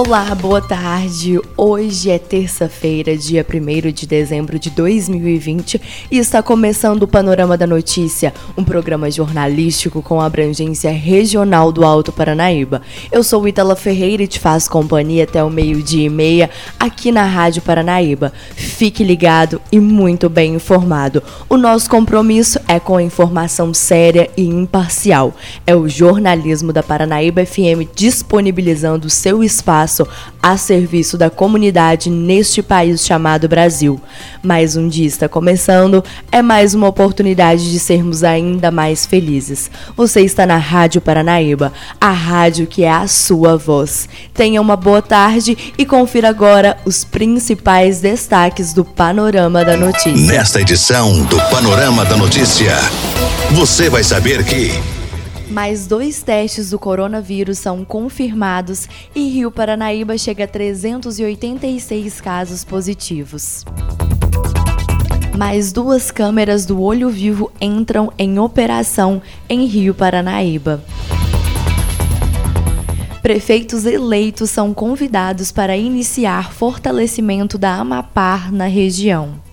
Olá, 0.00 0.32
boa 0.32 0.60
tarde. 0.60 1.40
Hoje 1.56 2.08
é 2.08 2.20
terça-feira, 2.20 3.16
dia 3.16 3.44
1 3.44 3.90
de 3.90 4.06
dezembro 4.06 4.56
de 4.56 4.70
2020 4.70 5.82
e 6.08 6.18
está 6.18 6.40
começando 6.40 7.02
o 7.02 7.08
Panorama 7.08 7.58
da 7.58 7.66
Notícia, 7.66 8.32
um 8.56 8.62
programa 8.62 9.10
jornalístico 9.10 10.00
com 10.00 10.20
abrangência 10.20 10.92
regional 10.92 11.72
do 11.72 11.84
Alto 11.84 12.12
Paranaíba. 12.12 12.80
Eu 13.10 13.24
sou 13.24 13.48
Itala 13.48 13.74
Ferreira 13.74 14.22
e 14.22 14.28
te 14.28 14.38
faço 14.38 14.70
companhia 14.70 15.24
até 15.24 15.42
o 15.42 15.50
meio-dia 15.50 16.06
e 16.06 16.08
meia 16.08 16.48
aqui 16.78 17.10
na 17.10 17.24
Rádio 17.24 17.62
Paranaíba. 17.62 18.32
Fique 18.54 19.02
ligado 19.02 19.60
e 19.72 19.80
muito 19.80 20.30
bem 20.30 20.54
informado. 20.54 21.20
O 21.48 21.56
nosso 21.56 21.90
compromisso 21.90 22.60
é 22.68 22.78
com 22.78 22.98
a 22.98 23.02
informação 23.02 23.74
séria 23.74 24.30
e 24.36 24.44
imparcial. 24.44 25.34
É 25.66 25.74
o 25.74 25.88
jornalismo 25.88 26.72
da 26.72 26.84
Paranaíba 26.84 27.44
FM 27.44 27.90
disponibilizando 27.96 29.10
seu 29.10 29.42
espaço 29.42 29.87
espaço 29.88 30.06
a 30.42 30.56
serviço 30.56 31.16
da 31.16 31.30
comunidade 31.30 32.10
neste 32.10 32.62
país 32.62 33.04
chamado 33.04 33.48
Brasil. 33.48 34.00
Mais 34.42 34.76
um 34.76 34.86
dia 34.86 35.06
está 35.06 35.28
começando, 35.28 36.04
é 36.30 36.42
mais 36.42 36.74
uma 36.74 36.86
oportunidade 36.86 37.70
de 37.70 37.78
sermos 37.80 38.22
ainda 38.22 38.70
mais 38.70 39.06
felizes. 39.06 39.70
Você 39.96 40.20
está 40.20 40.46
na 40.46 40.58
Rádio 40.58 41.00
Paranaíba, 41.00 41.72
a 42.00 42.10
rádio 42.10 42.66
que 42.66 42.84
é 42.84 42.90
a 42.90 43.08
sua 43.08 43.56
voz. 43.56 44.08
Tenha 44.34 44.60
uma 44.60 44.76
boa 44.76 45.02
tarde 45.02 45.56
e 45.76 45.86
confira 45.86 46.28
agora 46.28 46.76
os 46.84 47.04
principais 47.04 48.00
destaques 48.00 48.72
do 48.72 48.84
Panorama 48.84 49.64
da 49.64 49.76
Notícia. 49.76 50.36
Nesta 50.36 50.60
edição 50.60 51.24
do 51.24 51.40
Panorama 51.50 52.04
da 52.04 52.16
Notícia, 52.16 52.76
você 53.52 53.88
vai 53.88 54.04
saber 54.04 54.44
que 54.44 54.97
mais 55.50 55.86
dois 55.86 56.22
testes 56.22 56.70
do 56.70 56.78
coronavírus 56.78 57.58
são 57.58 57.84
confirmados 57.84 58.88
e 59.14 59.28
Rio 59.28 59.50
Paranaíba 59.50 60.16
chega 60.18 60.44
a 60.44 60.48
386 60.48 62.20
casos 62.20 62.64
positivos. 62.64 63.64
Mais 65.36 65.72
duas 65.72 66.10
câmeras 66.10 66.66
do 66.66 66.82
olho 66.82 67.08
vivo 67.08 67.50
entram 67.60 68.12
em 68.18 68.38
operação 68.38 69.22
em 69.48 69.66
Rio 69.66 69.94
Paranaíba. 69.94 70.82
Prefeitos 73.22 73.84
eleitos 73.84 74.50
são 74.50 74.72
convidados 74.74 75.52
para 75.52 75.76
iniciar 75.76 76.52
fortalecimento 76.52 77.58
da 77.58 77.74
Amapar 77.74 78.52
na 78.52 78.66
região. 78.66 79.47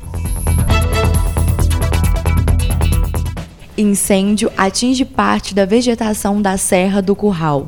Incêndio 3.77 4.51
atinge 4.57 5.03
parte 5.03 5.53
da 5.53 5.65
vegetação 5.65 6.41
da 6.41 6.57
Serra 6.57 7.01
do 7.01 7.15
Curral. 7.15 7.67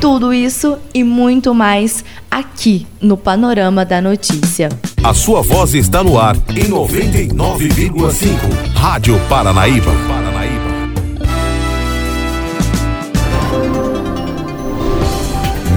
Tudo 0.00 0.32
isso 0.32 0.78
e 0.94 1.02
muito 1.02 1.52
mais 1.52 2.04
aqui 2.30 2.86
no 3.00 3.16
Panorama 3.16 3.84
da 3.84 4.00
Notícia. 4.00 4.68
A 5.02 5.12
sua 5.12 5.42
voz 5.42 5.74
está 5.74 6.04
no 6.04 6.18
ar 6.18 6.36
em 6.50 6.70
99,5. 6.70 8.74
Rádio 8.74 9.18
Paranaíba. 9.28 9.90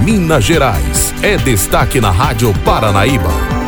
Minas 0.04 0.44
Gerais 0.44 1.14
é 1.22 1.36
destaque 1.36 2.00
na 2.00 2.10
Rádio 2.10 2.52
Paranaíba. 2.64 3.61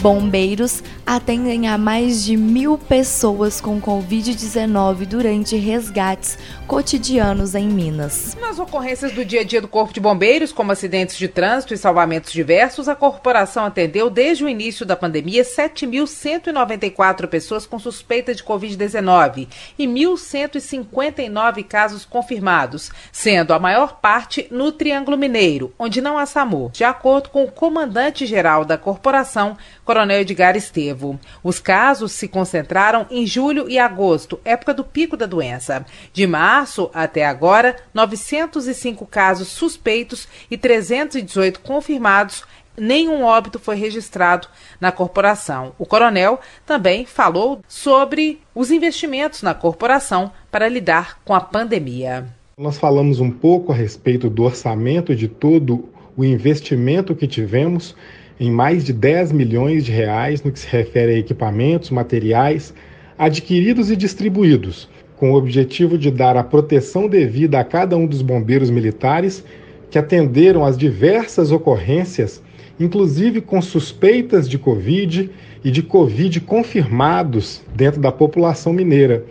Bombeiros 0.00 0.82
atendem 1.04 1.66
a 1.66 1.76
mais 1.76 2.24
de 2.24 2.36
mil 2.36 2.78
pessoas 2.78 3.60
com 3.60 3.80
Covid-19 3.80 5.04
durante 5.06 5.56
resgates 5.56 6.38
cotidianos 6.68 7.56
em 7.56 7.66
Minas. 7.66 8.36
Nas 8.40 8.60
ocorrências 8.60 9.10
do 9.10 9.24
dia 9.24 9.40
a 9.40 9.44
dia 9.44 9.60
do 9.60 9.66
Corpo 9.66 9.92
de 9.92 9.98
Bombeiros, 9.98 10.52
como 10.52 10.70
acidentes 10.70 11.16
de 11.16 11.26
trânsito 11.26 11.74
e 11.74 11.78
salvamentos 11.78 12.30
diversos, 12.30 12.88
a 12.88 12.94
corporação 12.94 13.64
atendeu 13.64 14.08
desde 14.08 14.44
o 14.44 14.48
início 14.48 14.86
da 14.86 14.94
pandemia 14.94 15.42
7.194 15.42 17.26
pessoas 17.26 17.66
com 17.66 17.78
suspeita 17.78 18.32
de 18.32 18.44
Covid-19 18.44 19.48
e 19.78 19.86
1.159 19.86 21.64
casos 21.64 22.04
confirmados, 22.04 22.92
sendo 23.10 23.52
a 23.52 23.58
maior 23.58 23.98
parte 23.98 24.46
no 24.50 24.70
Triângulo 24.70 25.16
Mineiro, 25.16 25.72
onde 25.76 26.00
não 26.00 26.18
há 26.18 26.26
SAMU, 26.26 26.70
de 26.72 26.84
acordo 26.84 27.30
com 27.30 27.42
o 27.42 27.50
comandante-geral 27.50 28.64
da 28.64 28.78
corporação, 28.78 29.56
Coronel 29.88 30.20
Edgar 30.20 30.54
Estevo. 30.54 31.18
Os 31.42 31.58
casos 31.58 32.12
se 32.12 32.28
concentraram 32.28 33.06
em 33.10 33.26
julho 33.26 33.70
e 33.70 33.78
agosto, 33.78 34.38
época 34.44 34.74
do 34.74 34.84
pico 34.84 35.16
da 35.16 35.24
doença. 35.24 35.86
De 36.12 36.26
março 36.26 36.90
até 36.92 37.24
agora, 37.24 37.74
905 37.94 39.06
casos 39.06 39.48
suspeitos 39.48 40.28
e 40.50 40.58
318 40.58 41.60
confirmados 41.60 42.44
nenhum 42.76 43.24
óbito 43.24 43.58
foi 43.58 43.76
registrado 43.76 44.46
na 44.78 44.92
corporação. 44.92 45.72
O 45.78 45.86
coronel 45.86 46.38
também 46.66 47.06
falou 47.06 47.62
sobre 47.66 48.42
os 48.54 48.70
investimentos 48.70 49.42
na 49.42 49.54
corporação 49.54 50.30
para 50.50 50.68
lidar 50.68 51.18
com 51.24 51.34
a 51.34 51.40
pandemia. 51.40 52.26
Nós 52.58 52.76
falamos 52.76 53.20
um 53.20 53.30
pouco 53.30 53.72
a 53.72 53.74
respeito 53.74 54.28
do 54.28 54.42
orçamento 54.42 55.16
de 55.16 55.28
todo 55.28 55.88
o 56.14 56.22
investimento 56.22 57.14
que 57.14 57.26
tivemos 57.26 57.96
em 58.40 58.50
mais 58.50 58.84
de 58.84 58.92
10 58.92 59.32
milhões 59.32 59.84
de 59.84 59.92
reais 59.92 60.42
no 60.42 60.52
que 60.52 60.58
se 60.58 60.68
refere 60.68 61.12
a 61.12 61.18
equipamentos, 61.18 61.90
materiais 61.90 62.72
adquiridos 63.18 63.90
e 63.90 63.96
distribuídos, 63.96 64.88
com 65.16 65.32
o 65.32 65.34
objetivo 65.34 65.98
de 65.98 66.10
dar 66.10 66.36
a 66.36 66.44
proteção 66.44 67.08
devida 67.08 67.58
a 67.58 67.64
cada 67.64 67.96
um 67.96 68.06
dos 68.06 68.22
bombeiros 68.22 68.70
militares 68.70 69.44
que 69.90 69.98
atenderam 69.98 70.64
às 70.64 70.78
diversas 70.78 71.50
ocorrências, 71.50 72.40
inclusive 72.78 73.40
com 73.40 73.60
suspeitas 73.60 74.48
de 74.48 74.56
Covid 74.56 75.30
e 75.64 75.70
de 75.70 75.82
Covid 75.82 76.40
confirmados 76.42 77.62
dentro 77.74 78.00
da 78.00 78.12
população 78.12 78.72
mineira. 78.72 79.24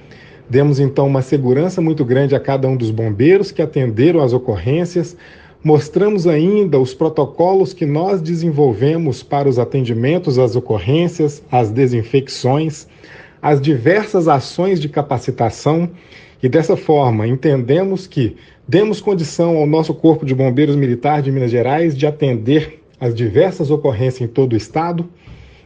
Demos 0.49 0.79
então 0.79 1.07
uma 1.07 1.21
segurança 1.21 1.81
muito 1.81 2.03
grande 2.03 2.35
a 2.35 2.39
cada 2.39 2.67
um 2.67 2.75
dos 2.75 2.91
bombeiros 2.91 3.51
que 3.51 3.61
atenderam 3.61 4.21
às 4.21 4.33
ocorrências, 4.33 5.15
Mostramos 5.63 6.27
ainda 6.27 6.79
os 6.79 6.93
protocolos 6.93 7.73
que 7.73 7.85
nós 7.85 8.21
desenvolvemos 8.21 9.23
para 9.23 9.49
os 9.49 9.57
atendimentos 9.57 10.37
às 10.37 10.55
ocorrências, 10.55 11.43
às 11.51 11.71
desinfecções, 11.71 12.87
as 13.41 13.59
diversas 13.59 14.27
ações 14.27 14.79
de 14.79 14.87
capacitação. 14.87 15.89
E 16.41 16.47
dessa 16.47 16.77
forma 16.77 17.27
entendemos 17.27 18.05
que 18.05 18.37
demos 18.67 19.01
condição 19.01 19.57
ao 19.57 19.65
nosso 19.65 19.93
Corpo 19.95 20.25
de 20.25 20.35
Bombeiros 20.35 20.75
Militar 20.75 21.23
de 21.23 21.31
Minas 21.31 21.49
Gerais 21.49 21.97
de 21.97 22.05
atender 22.05 22.79
as 22.99 23.15
diversas 23.15 23.71
ocorrências 23.71 24.21
em 24.21 24.31
todo 24.31 24.53
o 24.53 24.57
estado, 24.57 25.09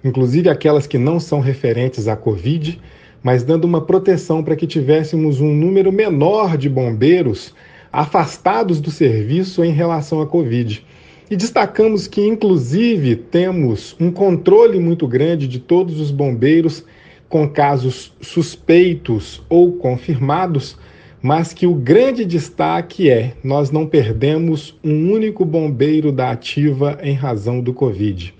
inclusive 0.04 0.50
aquelas 0.50 0.88
que 0.88 0.98
não 0.98 1.20
são 1.20 1.42
referentes 1.42 2.08
à 2.08 2.16
Covid, 2.16 2.80
mas 3.22 3.44
dando 3.44 3.66
uma 3.66 3.82
proteção 3.82 4.42
para 4.42 4.56
que 4.56 4.66
tivéssemos 4.66 5.42
um 5.42 5.54
número 5.54 5.92
menor 5.92 6.58
de 6.58 6.70
bombeiros 6.70 7.54
afastados 7.92 8.80
do 8.80 8.92
serviço 8.92 9.64
em 9.64 9.72
relação 9.72 10.22
à 10.22 10.28
Covid. 10.28 10.86
E 11.30 11.36
destacamos 11.36 12.08
que, 12.08 12.22
inclusive, 12.22 13.16
temos 13.16 13.96
um 14.00 14.12
controle 14.12 14.80
muito 14.80 15.08
grande 15.08 15.48
de 15.48 15.60
todos 15.60 16.00
os 16.00 16.12
bombeiros 16.12 16.84
com 17.30 17.48
casos 17.48 18.14
suspeitos 18.20 19.42
ou 19.48 19.72
confirmados, 19.74 20.78
mas 21.22 21.54
que 21.54 21.66
o 21.66 21.74
grande 21.74 22.26
destaque 22.26 23.10
é: 23.10 23.34
nós 23.42 23.72
não 23.72 23.88
perdemos 23.88 24.78
um 24.84 25.12
único 25.12 25.46
bombeiro 25.46 26.12
da 26.12 26.32
ativa 26.32 27.00
em 27.02 27.14
razão 27.14 27.62
do 27.62 27.74
Covid. 27.74 28.34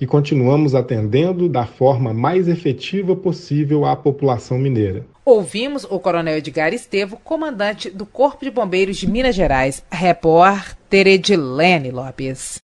E 0.00 0.06
continuamos 0.06 0.74
atendendo 0.74 1.48
da 1.48 1.66
forma 1.66 2.14
mais 2.14 2.48
efetiva 2.48 3.14
possível 3.14 3.84
à 3.84 3.94
população 3.94 4.56
mineira. 4.56 5.04
Ouvimos 5.28 5.84
o 5.84 6.00
Coronel 6.00 6.38
Edgar 6.38 6.72
Estevo, 6.72 7.20
comandante 7.22 7.90
do 7.90 8.06
Corpo 8.06 8.46
de 8.46 8.50
Bombeiros 8.50 8.96
de 8.96 9.06
Minas 9.06 9.34
Gerais, 9.34 9.84
repórter 9.92 11.06
Edilene 11.06 11.90
Lopes. 11.90 12.62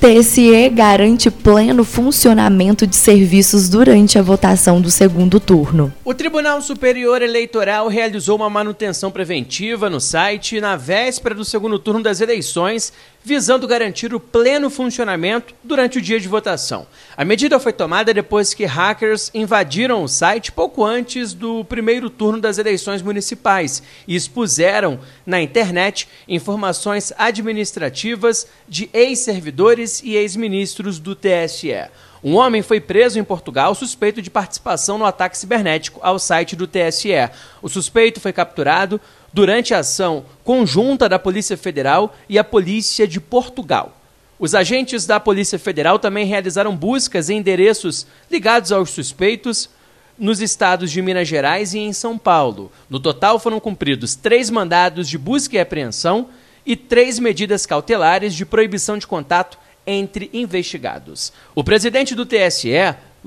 TSE 0.00 0.68
garante 0.70 1.28
pleno 1.28 1.84
funcionamento 1.84 2.86
de 2.86 2.94
serviços 2.94 3.68
durante 3.68 4.16
a 4.16 4.22
votação 4.22 4.80
do 4.80 4.92
segundo 4.92 5.40
turno. 5.40 5.92
O 6.04 6.14
Tribunal 6.14 6.62
Superior 6.62 7.20
Eleitoral 7.20 7.88
realizou 7.88 8.36
uma 8.36 8.48
manutenção 8.48 9.10
preventiva 9.10 9.90
no 9.90 10.00
site 10.00 10.60
na 10.60 10.76
véspera 10.76 11.34
do 11.34 11.44
segundo 11.44 11.80
turno 11.80 12.00
das 12.00 12.20
eleições 12.20 12.92
visando 13.24 13.66
garantir 13.66 14.14
o 14.14 14.20
pleno 14.20 14.70
funcionamento 14.70 15.54
durante 15.62 15.98
o 15.98 16.00
dia 16.00 16.18
de 16.18 16.28
votação. 16.28 16.86
A 17.16 17.24
medida 17.24 17.60
foi 17.60 17.72
tomada 17.72 18.14
depois 18.14 18.54
que 18.54 18.64
hackers 18.64 19.30
invadiram 19.34 20.02
o 20.02 20.08
site 20.08 20.52
pouco 20.52 20.84
antes 20.84 21.34
do 21.34 21.64
primeiro 21.64 22.08
turno 22.08 22.40
das 22.40 22.58
eleições 22.58 23.02
municipais 23.02 23.82
e 24.06 24.14
expuseram 24.14 25.00
na 25.26 25.40
internet 25.40 26.08
informações 26.26 27.12
administrativas 27.18 28.46
de 28.68 28.88
ex-servidores 28.92 30.02
e 30.02 30.16
ex-ministros 30.16 30.98
do 30.98 31.14
TSE. 31.14 31.88
Um 32.22 32.34
homem 32.34 32.62
foi 32.62 32.80
preso 32.80 33.18
em 33.18 33.24
Portugal 33.24 33.74
suspeito 33.74 34.20
de 34.20 34.30
participação 34.30 34.98
no 34.98 35.04
ataque 35.04 35.38
cibernético 35.38 36.00
ao 36.02 36.18
site 36.18 36.56
do 36.56 36.66
TSE. 36.66 37.30
O 37.62 37.68
suspeito 37.68 38.20
foi 38.20 38.32
capturado 38.32 39.00
durante 39.38 39.72
a 39.72 39.78
ação 39.78 40.24
conjunta 40.42 41.08
da 41.08 41.16
Polícia 41.16 41.56
Federal 41.56 42.12
e 42.28 42.40
a 42.40 42.42
Polícia 42.42 43.06
de 43.06 43.20
Portugal. 43.20 43.96
Os 44.36 44.52
agentes 44.52 45.06
da 45.06 45.20
Polícia 45.20 45.60
Federal 45.60 45.96
também 45.96 46.26
realizaram 46.26 46.74
buscas 46.74 47.30
em 47.30 47.38
endereços 47.38 48.04
ligados 48.28 48.72
aos 48.72 48.90
suspeitos 48.90 49.70
nos 50.18 50.40
estados 50.40 50.90
de 50.90 51.00
Minas 51.00 51.28
Gerais 51.28 51.72
e 51.72 51.78
em 51.78 51.92
São 51.92 52.18
Paulo. 52.18 52.72
No 52.90 52.98
total, 52.98 53.38
foram 53.38 53.60
cumpridos 53.60 54.16
três 54.16 54.50
mandados 54.50 55.08
de 55.08 55.16
busca 55.16 55.54
e 55.54 55.60
apreensão 55.60 56.30
e 56.66 56.74
três 56.74 57.20
medidas 57.20 57.64
cautelares 57.64 58.34
de 58.34 58.44
proibição 58.44 58.98
de 58.98 59.06
contato 59.06 59.56
entre 59.86 60.28
investigados. 60.32 61.32
O 61.54 61.62
presidente 61.62 62.12
do 62.12 62.26
TSE, 62.26 62.72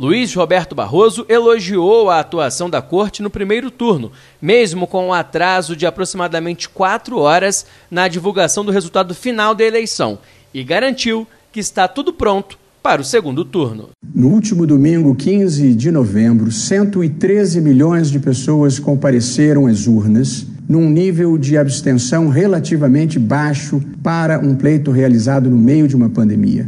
Luiz 0.02 0.34
Roberto 0.34 0.74
Barroso 0.74 1.28
elogiou 1.30 2.10
a 2.10 2.20
atuação 2.20 2.68
da 2.68 2.82
corte 2.82 3.22
no 3.22 3.30
primeiro 3.30 3.70
turno, 3.70 4.12
mesmo 4.42 4.88
com 4.88 5.10
um 5.10 5.14
atraso 5.14 5.76
de 5.76 5.86
aproximadamente 5.86 6.68
quatro 6.68 7.20
horas 7.20 7.68
na 7.92 8.08
divulgação 8.08 8.66
do 8.66 8.72
resultado 8.72 9.14
final 9.14 9.54
da 9.54 9.64
eleição, 9.64 10.18
e 10.52 10.64
garantiu 10.64 11.28
que 11.52 11.60
está 11.60 11.88
tudo 11.88 12.12
pronto 12.12 12.58
para 12.82 13.00
o 13.00 13.06
segundo 13.06 13.46
turno. 13.46 13.90
No 14.12 14.30
último 14.30 14.66
domingo, 14.66 15.14
15 15.14 15.76
de 15.76 15.92
novembro, 15.92 16.52
113 16.52 17.62
milhões 17.62 18.10
de 18.10 18.18
pessoas 18.18 18.80
compareceram 18.80 19.68
às 19.68 19.86
urnas, 19.86 20.48
num 20.68 20.90
nível 20.90 21.38
de 21.38 21.60
abstenção 21.60 22.28
relativamente 22.28 23.20
baixo 23.20 23.80
para 24.02 24.40
um 24.40 24.56
pleito 24.56 24.90
realizado 24.90 25.48
no 25.48 25.58
meio 25.58 25.88
de 25.88 25.96
uma 25.96 26.10
pandemia 26.10 26.68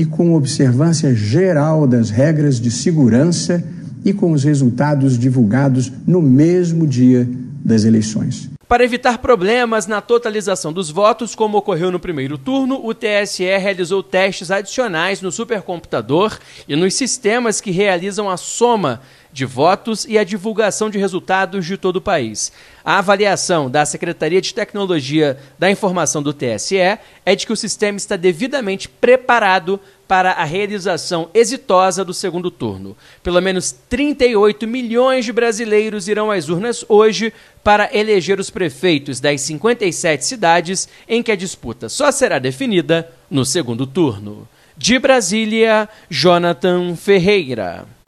e 0.00 0.06
com 0.06 0.34
observância 0.34 1.14
geral 1.14 1.86
das 1.86 2.08
regras 2.08 2.58
de 2.58 2.70
segurança 2.70 3.62
e 4.02 4.14
com 4.14 4.32
os 4.32 4.42
resultados 4.42 5.18
divulgados 5.18 5.92
no 6.06 6.22
mesmo 6.22 6.86
dia 6.86 7.28
das 7.62 7.84
eleições. 7.84 8.48
Para 8.66 8.82
evitar 8.82 9.18
problemas 9.18 9.86
na 9.86 10.00
totalização 10.00 10.72
dos 10.72 10.88
votos, 10.88 11.34
como 11.34 11.58
ocorreu 11.58 11.90
no 11.90 12.00
primeiro 12.00 12.38
turno, 12.38 12.80
o 12.82 12.94
TSE 12.94 13.44
realizou 13.44 14.02
testes 14.02 14.50
adicionais 14.50 15.20
no 15.20 15.30
supercomputador 15.30 16.38
e 16.66 16.74
nos 16.74 16.94
sistemas 16.94 17.60
que 17.60 17.70
realizam 17.70 18.30
a 18.30 18.38
soma 18.38 19.02
de 19.32 19.44
votos 19.44 20.04
e 20.08 20.18
a 20.18 20.24
divulgação 20.24 20.90
de 20.90 20.98
resultados 20.98 21.64
de 21.66 21.76
todo 21.76 21.96
o 21.96 22.00
país. 22.00 22.52
A 22.84 22.98
avaliação 22.98 23.70
da 23.70 23.84
Secretaria 23.84 24.40
de 24.40 24.54
Tecnologia 24.54 25.38
da 25.58 25.70
Informação 25.70 26.22
do 26.22 26.32
TSE 26.32 26.76
é 26.78 27.36
de 27.36 27.46
que 27.46 27.52
o 27.52 27.56
sistema 27.56 27.96
está 27.98 28.16
devidamente 28.16 28.88
preparado 28.88 29.78
para 30.08 30.32
a 30.32 30.42
realização 30.42 31.30
exitosa 31.32 32.04
do 32.04 32.12
segundo 32.12 32.50
turno. 32.50 32.96
Pelo 33.22 33.40
menos 33.40 33.70
38 33.88 34.66
milhões 34.66 35.24
de 35.24 35.32
brasileiros 35.32 36.08
irão 36.08 36.32
às 36.32 36.48
urnas 36.48 36.84
hoje 36.88 37.32
para 37.62 37.96
eleger 37.96 38.40
os 38.40 38.50
prefeitos 38.50 39.20
das 39.20 39.40
57 39.42 40.24
cidades 40.24 40.88
em 41.08 41.22
que 41.22 41.30
a 41.30 41.36
disputa 41.36 41.88
só 41.88 42.10
será 42.10 42.40
definida 42.40 43.08
no 43.30 43.44
segundo 43.44 43.86
turno. 43.86 44.48
De 44.76 44.98
Brasília, 44.98 45.88
Jonathan 46.08 46.96
Ferreira. 46.96 47.99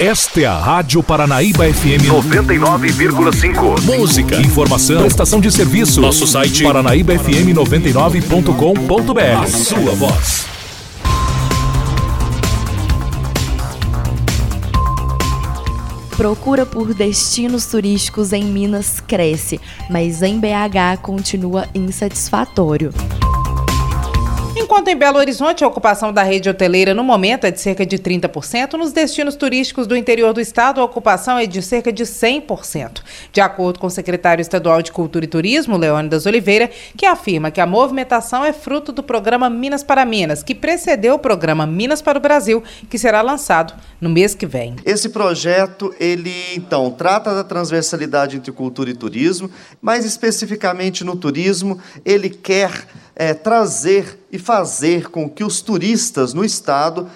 Esta 0.00 0.40
é 0.40 0.44
a 0.44 0.58
Rádio 0.58 1.04
Paranaíba 1.04 1.72
FM 1.72 2.10
99,5. 2.10 3.80
Música, 3.82 4.40
informação, 4.40 5.02
prestação 5.02 5.40
de 5.40 5.52
serviço. 5.52 6.00
Nosso 6.00 6.26
site 6.26 6.64
paranaíbafm99.com.br. 6.64 9.40
A 9.40 9.46
sua 9.46 9.92
voz. 9.92 10.46
Procura 16.16 16.66
por 16.66 16.92
destinos 16.92 17.66
turísticos 17.66 18.32
em 18.32 18.46
Minas 18.46 18.98
cresce, 18.98 19.60
mas 19.88 20.22
em 20.22 20.40
BH 20.40 20.98
continua 21.02 21.68
insatisfatório. 21.72 22.92
Enquanto 24.74 24.88
em 24.88 24.96
Belo 24.96 25.18
Horizonte 25.18 25.62
a 25.62 25.68
ocupação 25.68 26.12
da 26.12 26.24
rede 26.24 26.50
hoteleira 26.50 26.92
no 26.92 27.04
momento 27.04 27.44
é 27.44 27.50
de 27.52 27.60
cerca 27.60 27.86
de 27.86 27.96
30%, 27.96 28.72
nos 28.72 28.92
destinos 28.92 29.36
turísticos 29.36 29.86
do 29.86 29.96
interior 29.96 30.32
do 30.32 30.40
estado 30.40 30.80
a 30.80 30.84
ocupação 30.84 31.38
é 31.38 31.46
de 31.46 31.62
cerca 31.62 31.92
de 31.92 32.02
100%. 32.02 33.00
De 33.32 33.40
acordo 33.40 33.78
com 33.78 33.86
o 33.86 33.90
secretário 33.90 34.42
estadual 34.42 34.82
de 34.82 34.90
Cultura 34.90 35.24
e 35.24 35.28
Turismo, 35.28 35.76
Leônidas 35.76 36.26
Oliveira, 36.26 36.68
que 36.96 37.06
afirma 37.06 37.52
que 37.52 37.60
a 37.60 37.66
movimentação 37.66 38.44
é 38.44 38.52
fruto 38.52 38.90
do 38.90 39.00
programa 39.00 39.48
Minas 39.48 39.84
para 39.84 40.04
Minas, 40.04 40.42
que 40.42 40.56
precedeu 40.56 41.14
o 41.14 41.20
programa 41.20 41.68
Minas 41.68 42.02
para 42.02 42.18
o 42.18 42.20
Brasil, 42.20 42.60
que 42.90 42.98
será 42.98 43.22
lançado 43.22 43.74
no 44.00 44.10
mês 44.10 44.34
que 44.34 44.44
vem. 44.44 44.74
Esse 44.84 45.08
projeto, 45.08 45.94
ele 46.00 46.34
então 46.56 46.90
trata 46.90 47.32
da 47.32 47.44
transversalidade 47.44 48.38
entre 48.38 48.50
cultura 48.50 48.90
e 48.90 48.94
turismo, 48.94 49.48
mais 49.80 50.04
especificamente 50.04 51.04
no 51.04 51.14
turismo, 51.14 51.78
ele 52.04 52.28
quer 52.28 52.88
é, 53.16 53.34
trazer 53.34 54.18
e 54.30 54.38
fazer 54.38 55.10
com 55.10 55.28
que 55.28 55.44
os 55.44 55.60
turistas 55.60 56.34
no 56.34 56.44
Estado 56.44 57.08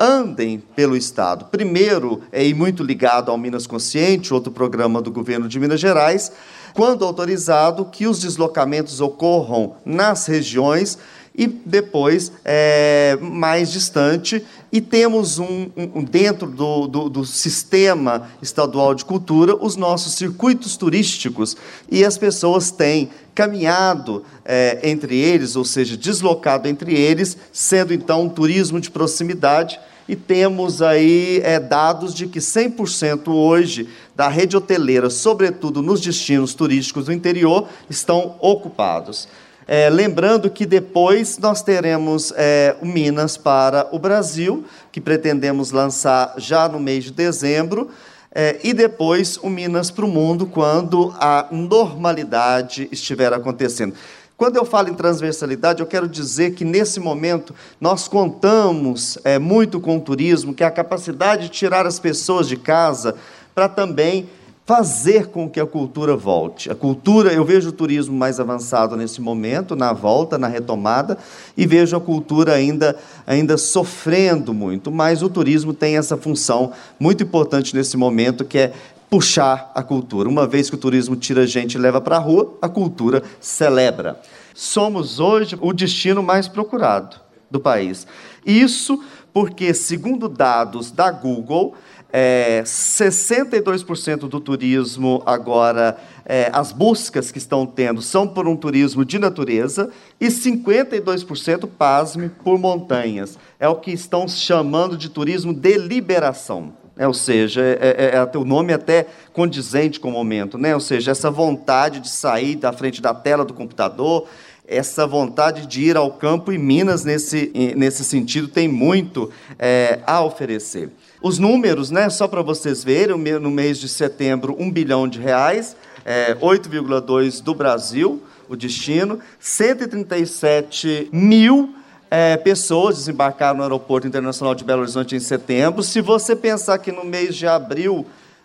andem 0.00 0.62
pelo 0.74 0.96
Estado. 0.96 1.46
Primeiro, 1.46 2.22
é 2.32 2.52
muito 2.52 2.82
ligado 2.82 3.30
ao 3.30 3.38
Minas 3.38 3.66
Consciente, 3.66 4.34
outro 4.34 4.50
programa 4.50 5.00
do 5.00 5.10
governo 5.10 5.48
de 5.48 5.60
Minas 5.60 5.80
Gerais, 5.80 6.32
quando 6.74 7.04
autorizado 7.04 7.84
que 7.84 8.06
os 8.06 8.18
deslocamentos 8.18 9.00
ocorram 9.00 9.76
nas 9.84 10.26
regiões 10.26 10.98
e 11.36 11.46
depois 11.46 12.32
é, 12.44 13.16
mais 13.20 13.70
distante. 13.72 14.44
E 14.72 14.80
temos 14.80 15.38
um, 15.38 15.70
um 15.76 16.02
dentro 16.02 16.48
do, 16.48 16.88
do, 16.88 17.08
do, 17.08 17.24
sistema 17.24 18.28
estadual 18.42 18.92
de 18.94 19.04
cultura 19.04 19.54
os 19.54 19.76
nossos 19.76 20.14
circuitos 20.14 20.76
turísticos 20.76 21.56
e 21.88 22.04
as 22.04 22.18
pessoas 22.18 22.72
têm 22.72 23.10
caminhado 23.34 24.24
é, 24.44 24.78
entre 24.82 25.18
eles, 25.18 25.56
ou 25.56 25.64
seja, 25.64 25.96
deslocado 25.96 26.68
entre 26.68 26.94
eles, 26.94 27.36
sendo 27.52 27.92
então 27.92 28.22
um 28.22 28.28
turismo 28.28 28.80
de 28.80 28.90
proximidade. 28.90 29.78
E 30.06 30.14
temos 30.14 30.82
aí 30.82 31.40
é, 31.42 31.58
dados 31.58 32.14
de 32.14 32.26
que 32.26 32.38
100% 32.38 33.28
hoje 33.28 33.88
da 34.14 34.28
rede 34.28 34.56
hoteleira, 34.56 35.08
sobretudo 35.08 35.82
nos 35.82 36.00
destinos 36.00 36.54
turísticos 36.54 37.06
do 37.06 37.12
interior, 37.12 37.66
estão 37.88 38.36
ocupados. 38.40 39.26
É, 39.66 39.88
lembrando 39.88 40.50
que 40.50 40.66
depois 40.66 41.38
nós 41.38 41.62
teremos 41.62 42.32
é, 42.36 42.76
o 42.82 42.86
Minas 42.86 43.38
para 43.38 43.88
o 43.92 43.98
Brasil, 43.98 44.64
que 44.92 45.00
pretendemos 45.00 45.70
lançar 45.70 46.34
já 46.36 46.68
no 46.68 46.78
mês 46.78 47.04
de 47.04 47.10
dezembro, 47.10 47.88
é, 48.34 48.58
e 48.64 48.74
depois 48.74 49.36
o 49.36 49.48
Minas 49.48 49.90
para 49.90 50.04
o 50.04 50.08
mundo, 50.08 50.46
quando 50.46 51.14
a 51.18 51.46
normalidade 51.52 52.88
estiver 52.90 53.32
acontecendo. 53.32 53.94
Quando 54.36 54.56
eu 54.56 54.64
falo 54.64 54.88
em 54.88 54.94
transversalidade, 54.94 55.80
eu 55.80 55.86
quero 55.86 56.08
dizer 56.08 56.54
que 56.54 56.64
nesse 56.64 56.98
momento 56.98 57.54
nós 57.80 58.08
contamos 58.08 59.16
é, 59.22 59.38
muito 59.38 59.78
com 59.78 59.96
o 59.96 60.00
turismo, 60.00 60.52
que 60.52 60.64
é 60.64 60.66
a 60.66 60.72
capacidade 60.72 61.44
de 61.44 61.50
tirar 61.50 61.86
as 61.86 62.00
pessoas 62.00 62.48
de 62.48 62.56
casa 62.56 63.14
para 63.54 63.68
também 63.68 64.28
fazer 64.66 65.26
com 65.26 65.48
que 65.48 65.60
a 65.60 65.66
cultura 65.66 66.16
volte. 66.16 66.70
A 66.70 66.74
cultura, 66.74 67.32
eu 67.32 67.44
vejo 67.44 67.68
o 67.68 67.72
turismo 67.72 68.16
mais 68.16 68.40
avançado 68.40 68.96
nesse 68.96 69.20
momento, 69.20 69.76
na 69.76 69.92
volta, 69.92 70.38
na 70.38 70.48
retomada, 70.48 71.18
e 71.56 71.66
vejo 71.66 71.94
a 71.96 72.00
cultura 72.00 72.54
ainda, 72.54 72.96
ainda 73.26 73.58
sofrendo 73.58 74.54
muito, 74.54 74.90
mas 74.90 75.22
o 75.22 75.28
turismo 75.28 75.74
tem 75.74 75.98
essa 75.98 76.16
função 76.16 76.72
muito 76.98 77.22
importante 77.22 77.76
nesse 77.76 77.96
momento, 77.96 78.44
que 78.44 78.58
é 78.58 78.72
puxar 79.10 79.70
a 79.74 79.82
cultura. 79.82 80.28
Uma 80.28 80.46
vez 80.46 80.70
que 80.70 80.76
o 80.76 80.78
turismo 80.78 81.14
tira 81.14 81.42
a 81.42 81.46
gente 81.46 81.74
e 81.74 81.78
leva 81.78 82.00
para 82.00 82.16
a 82.16 82.20
rua, 82.20 82.56
a 82.62 82.68
cultura 82.68 83.22
celebra. 83.40 84.18
Somos 84.54 85.20
hoje 85.20 85.58
o 85.60 85.72
destino 85.72 86.22
mais 86.22 86.48
procurado 86.48 87.16
do 87.50 87.60
país. 87.60 88.06
Isso 88.46 88.98
porque, 89.32 89.74
segundo 89.74 90.28
dados 90.28 90.90
da 90.90 91.10
Google, 91.10 91.74
é, 92.16 92.62
62% 92.62 94.28
do 94.28 94.38
turismo 94.38 95.20
agora, 95.26 95.98
é, 96.24 96.48
as 96.52 96.70
buscas 96.70 97.32
que 97.32 97.38
estão 97.38 97.66
tendo 97.66 98.00
são 98.00 98.28
por 98.28 98.46
um 98.46 98.54
turismo 98.54 99.04
de 99.04 99.18
natureza 99.18 99.90
e 100.20 100.28
52%, 100.28 101.68
pasme, 101.76 102.28
por 102.28 102.56
montanhas. 102.56 103.36
É 103.58 103.68
o 103.68 103.74
que 103.74 103.90
estão 103.90 104.28
chamando 104.28 104.96
de 104.96 105.08
turismo 105.08 105.52
de 105.52 105.76
liberação. 105.76 106.74
É, 106.96 107.08
ou 107.08 107.14
seja, 107.14 107.60
é, 107.60 108.12
é, 108.14 108.14
é, 108.14 108.38
o 108.38 108.44
nome 108.44 108.70
é 108.70 108.76
até 108.76 109.08
condizente 109.32 109.98
com 109.98 110.10
o 110.10 110.12
momento, 110.12 110.56
né? 110.56 110.72
ou 110.72 110.80
seja, 110.80 111.10
essa 111.10 111.32
vontade 111.32 111.98
de 111.98 112.08
sair 112.08 112.54
da 112.54 112.72
frente 112.72 113.02
da 113.02 113.12
tela 113.12 113.44
do 113.44 113.52
computador, 113.52 114.28
essa 114.68 115.04
vontade 115.04 115.66
de 115.66 115.82
ir 115.82 115.96
ao 115.96 116.12
campo, 116.12 116.52
e 116.52 116.58
Minas, 116.58 117.04
nesse, 117.04 117.50
nesse 117.76 118.04
sentido, 118.04 118.46
tem 118.46 118.68
muito 118.68 119.32
é, 119.58 119.98
a 120.06 120.22
oferecer. 120.22 120.90
Os 121.24 121.38
números, 121.38 121.90
né, 121.90 122.10
só 122.10 122.28
para 122.28 122.42
vocês 122.42 122.84
verem, 122.84 123.16
no 123.16 123.50
mês 123.50 123.78
de 123.78 123.88
setembro, 123.88 124.54
1 124.58 124.70
bilhão 124.70 125.08
de 125.08 125.18
reais, 125.18 125.74
é, 126.04 126.34
8,2 126.34 127.40
do 127.40 127.54
Brasil, 127.54 128.22
o 128.46 128.54
destino, 128.54 129.18
137 129.40 131.08
mil 131.10 131.74
é, 132.10 132.36
pessoas 132.36 132.98
desembarcaram 132.98 133.56
no 133.56 133.62
Aeroporto 133.62 134.06
Internacional 134.06 134.54
de 134.54 134.64
Belo 134.64 134.82
Horizonte 134.82 135.16
em 135.16 135.18
setembro. 135.18 135.82
Se 135.82 136.02
você 136.02 136.36
pensar 136.36 136.76
que 136.76 136.92
no 136.92 137.06
mês 137.06 137.34
de 137.34 137.46
abril 137.46 138.04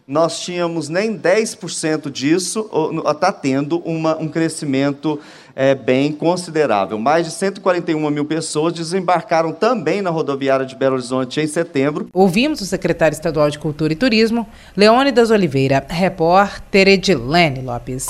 nós 0.09 0.39
tínhamos 0.39 0.89
nem 0.89 1.15
10% 1.15 2.11
disso, 2.11 2.67
está 3.05 3.31
tendo 3.31 3.77
uma, 3.85 4.17
um 4.17 4.27
crescimento 4.27 5.19
é, 5.55 5.75
bem 5.75 6.11
considerável. 6.11 6.97
Mais 6.97 7.27
de 7.27 7.31
141 7.31 8.09
mil 8.09 8.25
pessoas 8.25 8.73
desembarcaram 8.73 9.51
também 9.51 10.01
na 10.01 10.09
rodoviária 10.09 10.65
de 10.65 10.75
Belo 10.75 10.95
Horizonte 10.95 11.39
em 11.39 11.45
setembro. 11.45 12.09
Ouvimos 12.11 12.59
o 12.59 12.65
secretário 12.65 13.13
estadual 13.13 13.51
de 13.51 13.59
Cultura 13.59 13.93
e 13.93 13.95
Turismo, 13.95 14.47
Leônidas 14.75 15.29
Oliveira, 15.29 15.85
repórter 15.87 16.87
Edilene 16.87 17.61
Lopes. 17.61 18.07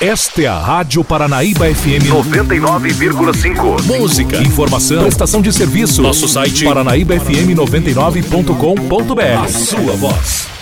Esta 0.00 0.42
é 0.42 0.46
a 0.46 0.56
Rádio 0.56 1.02
Paranaíba 1.02 1.66
FM 1.66 2.12
99,5. 2.12 3.98
Música, 3.98 4.36
informação, 4.36 5.02
prestação 5.02 5.42
de 5.42 5.52
serviço. 5.52 6.00
Nosso 6.00 6.28
site 6.28 6.64
paranaíbafm99.com.br. 6.64 9.42
A 9.42 9.48
sua 9.48 9.96
voz. 9.96 10.53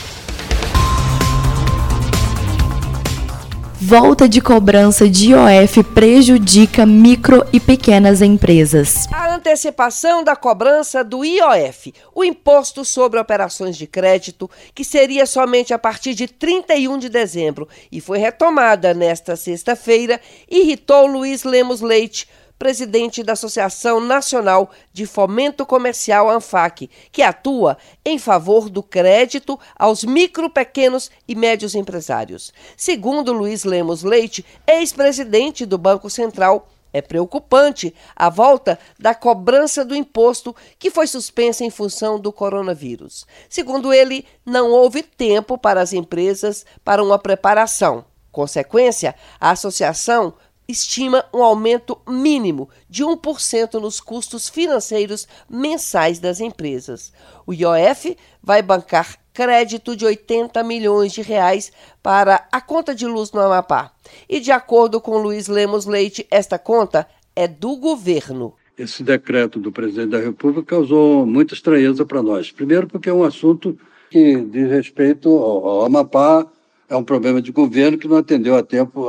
Volta 3.84 4.28
de 4.28 4.40
cobrança 4.40 5.08
de 5.08 5.30
IOF 5.30 5.82
prejudica 5.82 6.86
micro 6.86 7.44
e 7.52 7.58
pequenas 7.58 8.22
empresas. 8.22 9.08
A 9.12 9.34
antecipação 9.34 10.22
da 10.22 10.36
cobrança 10.36 11.02
do 11.02 11.24
IOF, 11.24 11.92
o 12.14 12.22
Imposto 12.22 12.84
sobre 12.84 13.18
Operações 13.18 13.76
de 13.76 13.88
Crédito, 13.88 14.48
que 14.72 14.84
seria 14.84 15.26
somente 15.26 15.74
a 15.74 15.78
partir 15.80 16.14
de 16.14 16.28
31 16.28 16.96
de 16.96 17.08
dezembro 17.08 17.68
e 17.90 18.00
foi 18.00 18.18
retomada 18.18 18.94
nesta 18.94 19.34
sexta-feira, 19.34 20.20
irritou 20.48 21.04
Luiz 21.08 21.42
Lemos 21.42 21.80
Leite 21.80 22.28
presidente 22.62 23.24
da 23.24 23.32
Associação 23.32 23.98
Nacional 23.98 24.70
de 24.92 25.04
Fomento 25.04 25.66
Comercial 25.66 26.30
ANFAC, 26.30 26.88
que 27.10 27.20
atua 27.20 27.76
em 28.04 28.20
favor 28.20 28.70
do 28.70 28.84
crédito 28.84 29.58
aos 29.76 30.04
micro, 30.04 30.48
pequenos 30.48 31.10
e 31.26 31.34
médios 31.34 31.74
empresários. 31.74 32.52
Segundo 32.76 33.32
Luiz 33.32 33.64
Lemos 33.64 34.04
Leite, 34.04 34.46
ex-presidente 34.64 35.66
do 35.66 35.76
Banco 35.76 36.08
Central, 36.08 36.68
é 36.92 37.02
preocupante 37.02 37.92
a 38.14 38.30
volta 38.30 38.78
da 38.96 39.12
cobrança 39.12 39.84
do 39.84 39.96
imposto 39.96 40.54
que 40.78 40.88
foi 40.88 41.08
suspensa 41.08 41.64
em 41.64 41.70
função 41.70 42.16
do 42.16 42.32
coronavírus. 42.32 43.26
Segundo 43.48 43.92
ele, 43.92 44.24
não 44.46 44.70
houve 44.70 45.02
tempo 45.02 45.58
para 45.58 45.80
as 45.80 45.92
empresas 45.92 46.64
para 46.84 47.02
uma 47.02 47.18
preparação. 47.18 48.04
Consequência, 48.30 49.16
a 49.40 49.50
associação 49.50 50.34
estima 50.72 51.24
um 51.32 51.42
aumento 51.42 51.98
mínimo 52.08 52.68
de 52.88 53.04
1% 53.04 53.74
nos 53.74 54.00
custos 54.00 54.48
financeiros 54.48 55.28
mensais 55.48 56.18
das 56.18 56.40
empresas. 56.40 57.12
O 57.46 57.52
IOF 57.52 58.16
vai 58.42 58.62
bancar 58.62 59.16
crédito 59.32 59.96
de 59.96 60.04
80 60.04 60.62
milhões 60.64 61.12
de 61.12 61.22
reais 61.22 61.72
para 62.02 62.46
a 62.50 62.60
conta 62.60 62.94
de 62.94 63.06
luz 63.06 63.32
no 63.32 63.40
Amapá. 63.40 63.92
E 64.28 64.40
de 64.40 64.50
acordo 64.50 65.00
com 65.00 65.18
Luiz 65.18 65.48
Lemos 65.48 65.86
Leite, 65.86 66.26
esta 66.30 66.58
conta 66.58 67.06
é 67.34 67.46
do 67.46 67.76
governo. 67.76 68.54
Esse 68.76 69.02
decreto 69.02 69.60
do 69.60 69.70
presidente 69.70 70.10
da 70.10 70.18
República 70.18 70.76
causou 70.76 71.26
muita 71.26 71.54
estranheza 71.54 72.04
para 72.04 72.22
nós. 72.22 72.50
Primeiro, 72.50 72.86
porque 72.86 73.08
é 73.08 73.12
um 73.12 73.24
assunto 73.24 73.78
que 74.10 74.36
diz 74.36 74.68
respeito 74.70 75.28
ao 75.30 75.84
Amapá, 75.84 76.46
é 76.92 76.96
um 76.96 77.02
problema 77.02 77.40
de 77.40 77.50
governo 77.50 77.96
que 77.96 78.06
não 78.06 78.18
atendeu 78.18 78.54
a 78.54 78.62
tempo 78.62 79.08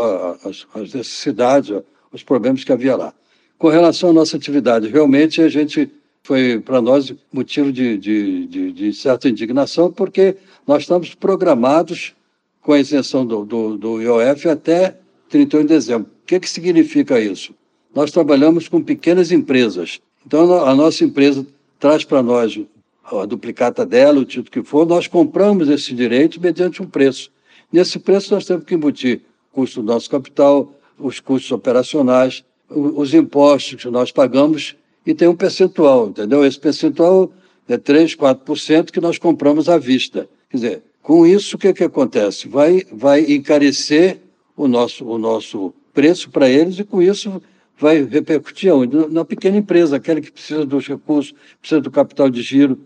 às 0.74 0.94
necessidades, 0.94 1.84
aos 2.12 2.24
problemas 2.24 2.64
que 2.64 2.72
havia 2.72 2.96
lá. 2.96 3.14
Com 3.58 3.68
relação 3.68 4.12
à 4.12 4.14
nossa 4.14 4.38
atividade, 4.38 4.88
realmente 4.88 5.42
a 5.42 5.50
gente 5.50 5.92
foi 6.24 6.62
para 6.62 6.82
nós 6.82 7.14
motivo 7.32 7.74
de, 7.74 7.98
de, 7.98 8.48
de, 8.48 8.72
de, 8.72 8.94
certa 8.94 9.28
indignação, 9.28 9.92
porque 9.92 10.38
nós 10.66 10.84
estamos 10.84 11.14
programados 11.14 12.14
com 12.62 12.72
a 12.72 12.80
isenção 12.80 13.26
do, 13.26 13.44
do, 13.44 13.78
do 13.78 14.02
IOF 14.02 14.48
até 14.48 14.98
31 15.28 15.62
de 15.64 15.68
dezembro. 15.68 16.10
O 16.24 16.26
que, 16.26 16.40
que 16.40 16.50
significa 16.50 17.20
isso? 17.20 17.54
Nós 17.94 18.12
trabalhamos 18.12 18.70
com 18.70 18.82
pequenas 18.82 19.30
empresas. 19.30 20.00
Então, 20.26 20.66
a 20.66 20.74
nossa 20.74 21.04
empresa 21.04 21.46
traz 21.78 22.06
para 22.06 22.24
nós 22.24 22.58
a 23.04 23.26
duplicata 23.26 23.86
dela, 23.86 24.22
o 24.22 24.26
título 24.26 24.50
que 24.50 24.64
for, 24.64 24.88
nós 24.88 25.06
compramos 25.06 25.68
esse 25.68 25.94
direito 25.94 26.40
mediante 26.40 26.82
um 26.82 26.86
preço. 26.86 27.30
Nesse 27.74 27.98
preço, 27.98 28.32
nós 28.32 28.46
temos 28.46 28.66
que 28.66 28.76
embutir 28.76 29.22
o 29.52 29.56
custo 29.56 29.82
do 29.82 29.92
nosso 29.92 30.08
capital, 30.08 30.72
os 31.00 31.20
custos 31.20 31.52
operacionais, 31.52 32.46
os 32.70 33.16
impostos 33.16 33.82
que 33.82 33.90
nós 33.90 34.12
pagamos 34.12 34.76
e 35.04 35.12
tem 35.16 35.28
um 35.28 35.36
percentual, 35.36 36.10
entendeu? 36.10 36.46
Esse 36.46 36.60
percentual 36.60 37.34
é 37.68 37.76
3, 37.76 38.16
4% 38.16 38.92
que 38.92 39.02
nós 39.02 39.18
compramos 39.18 39.68
à 39.70 39.80
vista. 39.80 40.30
Quer 40.52 40.58
dizer, 40.58 40.84
com 41.02 41.26
isso, 41.26 41.56
o 41.56 41.60
que, 41.60 41.74
que 41.74 41.84
acontece? 41.84 42.48
Vai, 42.48 42.86
vai 42.92 43.22
encarecer 43.22 44.20
o 44.56 44.68
nosso, 44.68 45.04
o 45.04 45.18
nosso 45.18 45.74
preço 45.96 46.30
para 46.30 46.48
eles 46.48 46.78
e, 46.78 46.84
com 46.84 47.02
isso, 47.02 47.42
vai 47.76 48.04
repercutir? 48.04 48.72
Na 49.10 49.26
pequena 49.26 49.58
empresa, 49.58 49.96
aquela 49.96 50.22
que 50.22 50.32
precisa 50.32 50.64
dos 50.64 50.88
recursos, 50.88 51.34
precisa 51.60 51.82
do 51.82 51.90
capital 51.90 52.30
de 52.30 52.44
giro. 52.44 52.78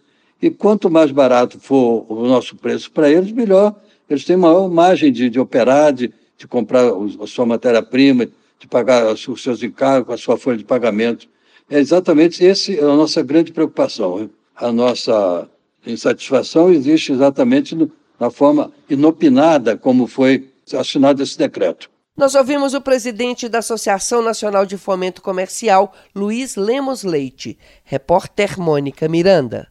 E 0.41 0.49
quanto 0.49 0.89
mais 0.89 1.11
barato 1.11 1.59
for 1.59 2.05
o 2.07 2.25
nosso 2.25 2.55
preço 2.55 2.89
para 2.89 3.09
eles, 3.09 3.33
melhor 3.33 3.75
eles 4.09 4.25
têm 4.25 4.37
maior 4.37 4.69
margem 4.69 5.11
de, 5.11 5.29
de 5.29 5.39
operar, 5.39 5.93
de, 5.93 6.13
de 6.37 6.47
comprar 6.47 6.83
a 7.21 7.27
sua 7.27 7.45
matéria-prima, 7.45 8.27
de 8.59 8.67
pagar 8.67 9.13
os 9.13 9.41
seus 9.41 9.61
encargos, 9.61 10.13
a 10.13 10.17
sua 10.17 10.37
folha 10.37 10.57
de 10.57 10.63
pagamento. 10.63 11.27
É 11.69 11.79
exatamente 11.79 12.45
essa 12.45 12.71
é 12.71 12.79
a 12.79 12.95
nossa 12.95 13.21
grande 13.21 13.51
preocupação. 13.51 14.29
A 14.55 14.71
nossa 14.71 15.49
insatisfação 15.85 16.71
existe 16.71 17.11
exatamente 17.11 17.75
no, 17.75 17.91
na 18.19 18.29
forma 18.29 18.71
inopinada 18.89 19.77
como 19.77 20.07
foi 20.07 20.49
assinado 20.73 21.21
esse 21.21 21.37
decreto. 21.37 21.89
Nós 22.15 22.33
ouvimos 22.33 22.73
o 22.73 22.81
presidente 22.81 23.47
da 23.47 23.59
Associação 23.59 24.23
Nacional 24.23 24.65
de 24.65 24.75
Fomento 24.75 25.21
Comercial, 25.21 25.93
Luiz 26.15 26.55
Lemos 26.55 27.03
Leite. 27.03 27.59
Repórter 27.83 28.59
Mônica 28.59 29.07
Miranda. 29.07 29.67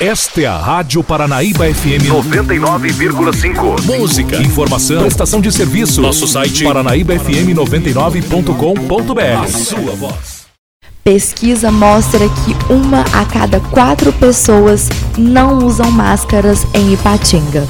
Esta 0.00 0.40
é 0.40 0.46
a 0.46 0.56
Rádio 0.56 1.02
Paranaíba 1.02 1.64
FM 1.74 2.06
99,5. 2.06 3.84
Música, 3.84 4.36
informação, 4.36 5.00
prestação 5.00 5.40
de 5.40 5.50
serviço. 5.50 6.00
Nosso 6.00 6.28
site 6.28 6.62
paranaíbafm99.com.br. 6.62 9.42
A 9.42 9.48
sua 9.48 9.96
voz. 9.96 10.46
Pesquisa 11.02 11.72
mostra 11.72 12.28
que 12.28 12.54
uma 12.72 13.00
a 13.12 13.24
cada 13.24 13.58
quatro 13.58 14.12
pessoas 14.12 14.88
não 15.16 15.66
usam 15.66 15.90
máscaras 15.90 16.64
em 16.74 16.92
Ipatinga 16.92 17.66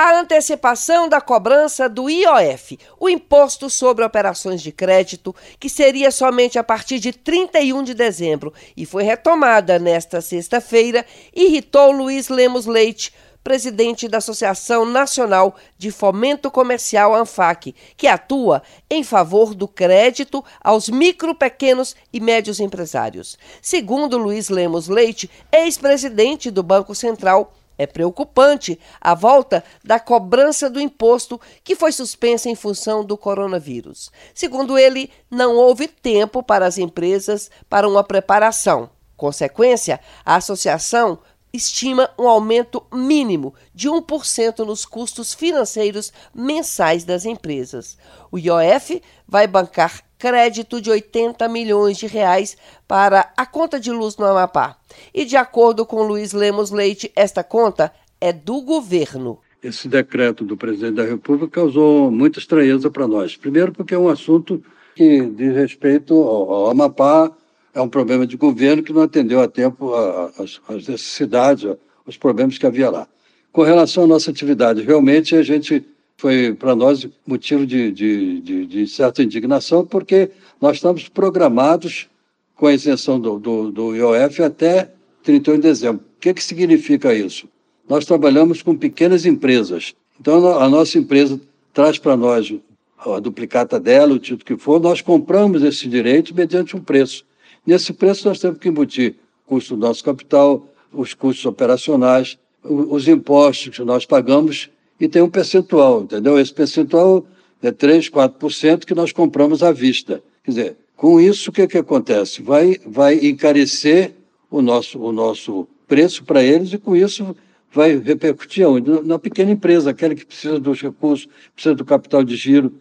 a 0.00 0.18
antecipação 0.18 1.10
da 1.10 1.20
cobrança 1.20 1.86
do 1.86 2.08
IOF, 2.08 2.78
o 2.98 3.06
Imposto 3.06 3.68
sobre 3.68 4.02
Operações 4.02 4.62
de 4.62 4.72
Crédito, 4.72 5.36
que 5.58 5.68
seria 5.68 6.10
somente 6.10 6.58
a 6.58 6.64
partir 6.64 6.98
de 6.98 7.12
31 7.12 7.82
de 7.82 7.92
dezembro 7.92 8.50
e 8.74 8.86
foi 8.86 9.02
retomada 9.02 9.78
nesta 9.78 10.22
sexta-feira, 10.22 11.04
irritou 11.34 11.92
Luiz 11.92 12.30
Lemos 12.30 12.64
Leite, 12.64 13.12
presidente 13.44 14.08
da 14.08 14.18
Associação 14.18 14.86
Nacional 14.86 15.54
de 15.76 15.90
Fomento 15.90 16.50
Comercial 16.50 17.14
ANFAC, 17.14 17.74
que 17.94 18.06
atua 18.06 18.62
em 18.88 19.04
favor 19.04 19.54
do 19.54 19.68
crédito 19.68 20.42
aos 20.62 20.88
micro, 20.88 21.34
pequenos 21.34 21.94
e 22.10 22.20
médios 22.20 22.58
empresários. 22.58 23.38
Segundo 23.60 24.16
Luiz 24.16 24.48
Lemos 24.48 24.88
Leite, 24.88 25.30
ex-presidente 25.52 26.50
do 26.50 26.62
Banco 26.62 26.94
Central, 26.94 27.52
é 27.80 27.86
preocupante 27.86 28.78
a 29.00 29.14
volta 29.14 29.64
da 29.82 29.98
cobrança 29.98 30.68
do 30.68 30.78
imposto 30.78 31.40
que 31.64 31.74
foi 31.74 31.92
suspensa 31.92 32.50
em 32.50 32.54
função 32.54 33.02
do 33.02 33.16
coronavírus. 33.16 34.12
Segundo 34.34 34.76
ele, 34.76 35.10
não 35.30 35.56
houve 35.56 35.88
tempo 35.88 36.42
para 36.42 36.66
as 36.66 36.76
empresas 36.76 37.50
para 37.70 37.88
uma 37.88 38.04
preparação. 38.04 38.90
Consequência, 39.16 39.98
a 40.26 40.36
associação 40.36 41.20
estima 41.54 42.10
um 42.18 42.28
aumento 42.28 42.84
mínimo 42.92 43.54
de 43.74 43.88
1% 43.88 44.58
nos 44.58 44.84
custos 44.84 45.32
financeiros 45.32 46.12
mensais 46.34 47.02
das 47.02 47.24
empresas. 47.24 47.96
O 48.30 48.38
IOF 48.38 49.02
vai 49.26 49.46
bancar 49.46 50.02
crédito 50.20 50.82
de 50.82 50.90
80 50.90 51.48
milhões 51.48 51.96
de 51.96 52.06
reais 52.06 52.56
para 52.86 53.32
a 53.34 53.46
conta 53.46 53.80
de 53.80 53.90
luz 53.90 54.18
no 54.18 54.26
Amapá. 54.26 54.76
E 55.14 55.24
de 55.24 55.34
acordo 55.34 55.86
com 55.86 56.02
Luiz 56.02 56.34
Lemos 56.34 56.70
Leite, 56.70 57.10
esta 57.16 57.42
conta 57.42 57.90
é 58.20 58.30
do 58.30 58.60
governo. 58.60 59.38
Esse 59.62 59.88
decreto 59.88 60.44
do 60.44 60.58
presidente 60.58 60.96
da 60.96 61.04
República 61.04 61.62
causou 61.62 62.10
muita 62.10 62.38
estranheza 62.38 62.90
para 62.90 63.08
nós. 63.08 63.34
Primeiro, 63.34 63.72
porque 63.72 63.94
é 63.94 63.98
um 63.98 64.10
assunto 64.10 64.62
que 64.94 65.22
diz 65.22 65.54
respeito 65.54 66.14
ao, 66.14 66.68
Amapá, 66.68 67.32
é 67.74 67.80
um 67.80 67.88
problema 67.88 68.26
de 68.26 68.36
governo 68.36 68.82
que 68.82 68.92
não 68.92 69.02
atendeu 69.02 69.40
a 69.40 69.48
tempo 69.48 69.92
às 70.36 70.86
necessidades, 70.86 71.76
aos 72.06 72.16
problemas 72.18 72.58
que 72.58 72.66
havia 72.66 72.90
lá. 72.90 73.08
Com 73.52 73.62
relação 73.62 74.04
à 74.04 74.06
nossa 74.06 74.30
atividade, 74.30 74.82
realmente 74.82 75.34
a 75.34 75.42
gente 75.42 75.84
foi 76.20 76.52
para 76.52 76.76
nós 76.76 77.08
motivo 77.26 77.66
de, 77.66 77.90
de, 77.90 78.40
de, 78.42 78.66
de, 78.66 78.86
certa 78.86 79.22
indignação, 79.22 79.86
porque 79.86 80.30
nós 80.60 80.76
estamos 80.76 81.08
programados 81.08 82.10
com 82.54 82.66
a 82.66 82.74
isenção 82.74 83.18
do, 83.18 83.38
do, 83.38 83.72
do 83.72 83.96
IOF 83.96 84.42
até 84.42 84.92
31 85.22 85.54
de 85.54 85.60
dezembro. 85.62 86.04
O 86.04 86.20
que, 86.20 86.34
que 86.34 86.44
significa 86.44 87.14
isso? 87.14 87.48
Nós 87.88 88.04
trabalhamos 88.04 88.60
com 88.60 88.76
pequenas 88.76 89.24
empresas. 89.24 89.94
Então, 90.20 90.60
a 90.60 90.68
nossa 90.68 90.98
empresa 90.98 91.40
traz 91.72 91.98
para 91.98 92.18
nós 92.18 92.52
a 92.98 93.18
duplicata 93.18 93.80
dela, 93.80 94.12
o 94.12 94.18
título 94.18 94.44
que 94.44 94.62
for, 94.62 94.78
nós 94.78 95.00
compramos 95.00 95.62
esse 95.62 95.88
direito 95.88 96.34
mediante 96.34 96.76
um 96.76 96.80
preço. 96.80 97.24
Nesse 97.66 97.94
preço, 97.94 98.28
nós 98.28 98.38
temos 98.38 98.58
que 98.58 98.68
embutir 98.68 99.16
o 99.46 99.48
custo 99.54 99.74
do 99.74 99.80
nosso 99.80 100.04
capital, 100.04 100.68
os 100.92 101.14
custos 101.14 101.46
operacionais, 101.46 102.38
os 102.62 103.08
impostos 103.08 103.78
que 103.78 103.84
nós 103.84 104.04
pagamos 104.04 104.68
e 105.00 105.08
tem 105.08 105.22
um 105.22 105.30
percentual, 105.30 106.02
entendeu? 106.02 106.38
Esse 106.38 106.52
percentual 106.52 107.26
é 107.62 107.72
3, 107.72 108.10
4% 108.10 108.84
que 108.84 108.94
nós 108.94 109.12
compramos 109.12 109.62
à 109.62 109.72
vista. 109.72 110.22
Quer 110.44 110.50
dizer, 110.50 110.76
com 110.94 111.18
isso, 111.18 111.48
o 111.48 111.52
que, 111.52 111.66
que 111.66 111.78
acontece? 111.78 112.42
Vai, 112.42 112.76
vai 112.86 113.14
encarecer 113.14 114.12
o 114.50 114.60
nosso, 114.60 114.98
o 115.00 115.10
nosso 115.10 115.66
preço 115.88 116.22
para 116.24 116.42
eles 116.42 116.72
e, 116.74 116.78
com 116.78 116.94
isso, 116.94 117.34
vai 117.72 117.96
repercutir? 117.96 118.66
Na 119.04 119.18
pequena 119.18 119.50
empresa, 119.50 119.90
aquela 119.90 120.14
que 120.14 120.26
precisa 120.26 120.60
dos 120.60 120.82
recursos, 120.82 121.26
precisa 121.54 121.74
do 121.74 121.84
capital 121.84 122.22
de 122.22 122.36
giro. 122.36 122.72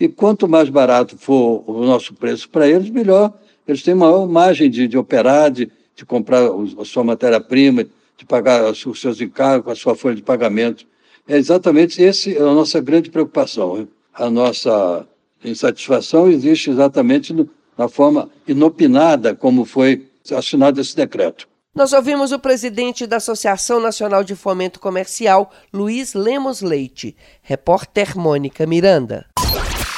E 0.00 0.08
quanto 0.08 0.48
mais 0.48 0.68
barato 0.68 1.16
for 1.16 1.62
o 1.66 1.84
nosso 1.84 2.14
preço 2.14 2.48
para 2.48 2.68
eles, 2.68 2.90
melhor. 2.90 3.32
Eles 3.66 3.82
têm 3.82 3.94
maior 3.94 4.26
margem 4.26 4.70
de, 4.70 4.88
de 4.88 4.96
operar, 4.98 5.50
de, 5.50 5.70
de 5.94 6.04
comprar 6.04 6.48
a 6.78 6.84
sua 6.84 7.04
matéria-prima, 7.04 7.84
de 8.16 8.24
pagar 8.24 8.70
os 8.70 9.00
seus 9.00 9.20
encargos, 9.20 9.72
a 9.72 9.76
sua 9.76 9.94
folha 9.94 10.16
de 10.16 10.22
pagamento. 10.22 10.86
É 11.28 11.36
exatamente 11.36 12.02
esse 12.02 12.34
é 12.34 12.40
a 12.40 12.54
nossa 12.54 12.80
grande 12.80 13.10
preocupação. 13.10 13.86
A 14.14 14.30
nossa 14.30 15.06
insatisfação 15.44 16.30
existe 16.30 16.70
exatamente 16.70 17.34
no, 17.34 17.46
na 17.76 17.86
forma 17.86 18.30
inopinada 18.46 19.34
como 19.34 19.66
foi 19.66 20.06
assinado 20.32 20.80
esse 20.80 20.96
decreto. 20.96 21.46
Nós 21.74 21.92
ouvimos 21.92 22.32
o 22.32 22.38
presidente 22.38 23.06
da 23.06 23.18
Associação 23.18 23.78
Nacional 23.78 24.24
de 24.24 24.34
Fomento 24.34 24.80
Comercial, 24.80 25.52
Luiz 25.72 26.12
Lemos 26.14 26.62
Leite. 26.62 27.14
Repórter 27.42 28.16
Mônica 28.16 28.66
Miranda. 28.66 29.26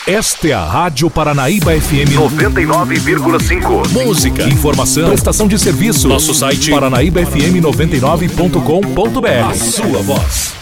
Esta 0.07 0.49
é 0.49 0.53
a 0.53 0.65
Rádio 0.65 1.09
Paranaíba 1.09 1.71
FM 1.81 2.19
99,5. 2.19 4.05
Música, 4.05 4.43
informação, 4.45 5.09
prestação 5.11 5.47
de 5.47 5.57
serviço. 5.59 6.09
Nosso 6.09 6.35
site 6.35 6.71
paranaíbafm99.com.br. 6.71 9.49
A 9.49 9.55
sua 9.55 10.03
voz 10.03 10.60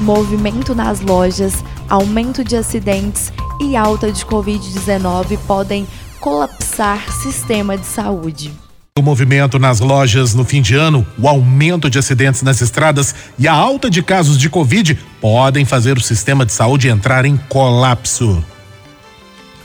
movimento 0.00 0.74
nas 0.74 1.00
lojas, 1.00 1.64
aumento 1.88 2.44
de 2.44 2.56
acidentes 2.56 3.32
e 3.60 3.76
alta 3.76 4.12
de 4.12 4.24
Covid-19 4.24 5.38
podem 5.46 5.86
colapsar 6.20 7.12
sistema 7.12 7.76
de 7.76 7.86
saúde. 7.86 8.52
O 8.98 9.02
movimento 9.02 9.58
nas 9.58 9.78
lojas 9.78 10.34
no 10.34 10.44
fim 10.44 10.60
de 10.60 10.74
ano, 10.74 11.06
o 11.18 11.28
aumento 11.28 11.88
de 11.88 11.98
acidentes 11.98 12.42
nas 12.42 12.60
estradas 12.60 13.14
e 13.38 13.46
a 13.46 13.52
alta 13.52 13.88
de 13.88 14.02
casos 14.02 14.36
de 14.36 14.50
Covid 14.50 14.98
podem 15.20 15.64
fazer 15.64 15.96
o 15.96 16.00
sistema 16.00 16.44
de 16.44 16.52
saúde 16.52 16.88
entrar 16.88 17.24
em 17.24 17.36
colapso. 17.48 18.44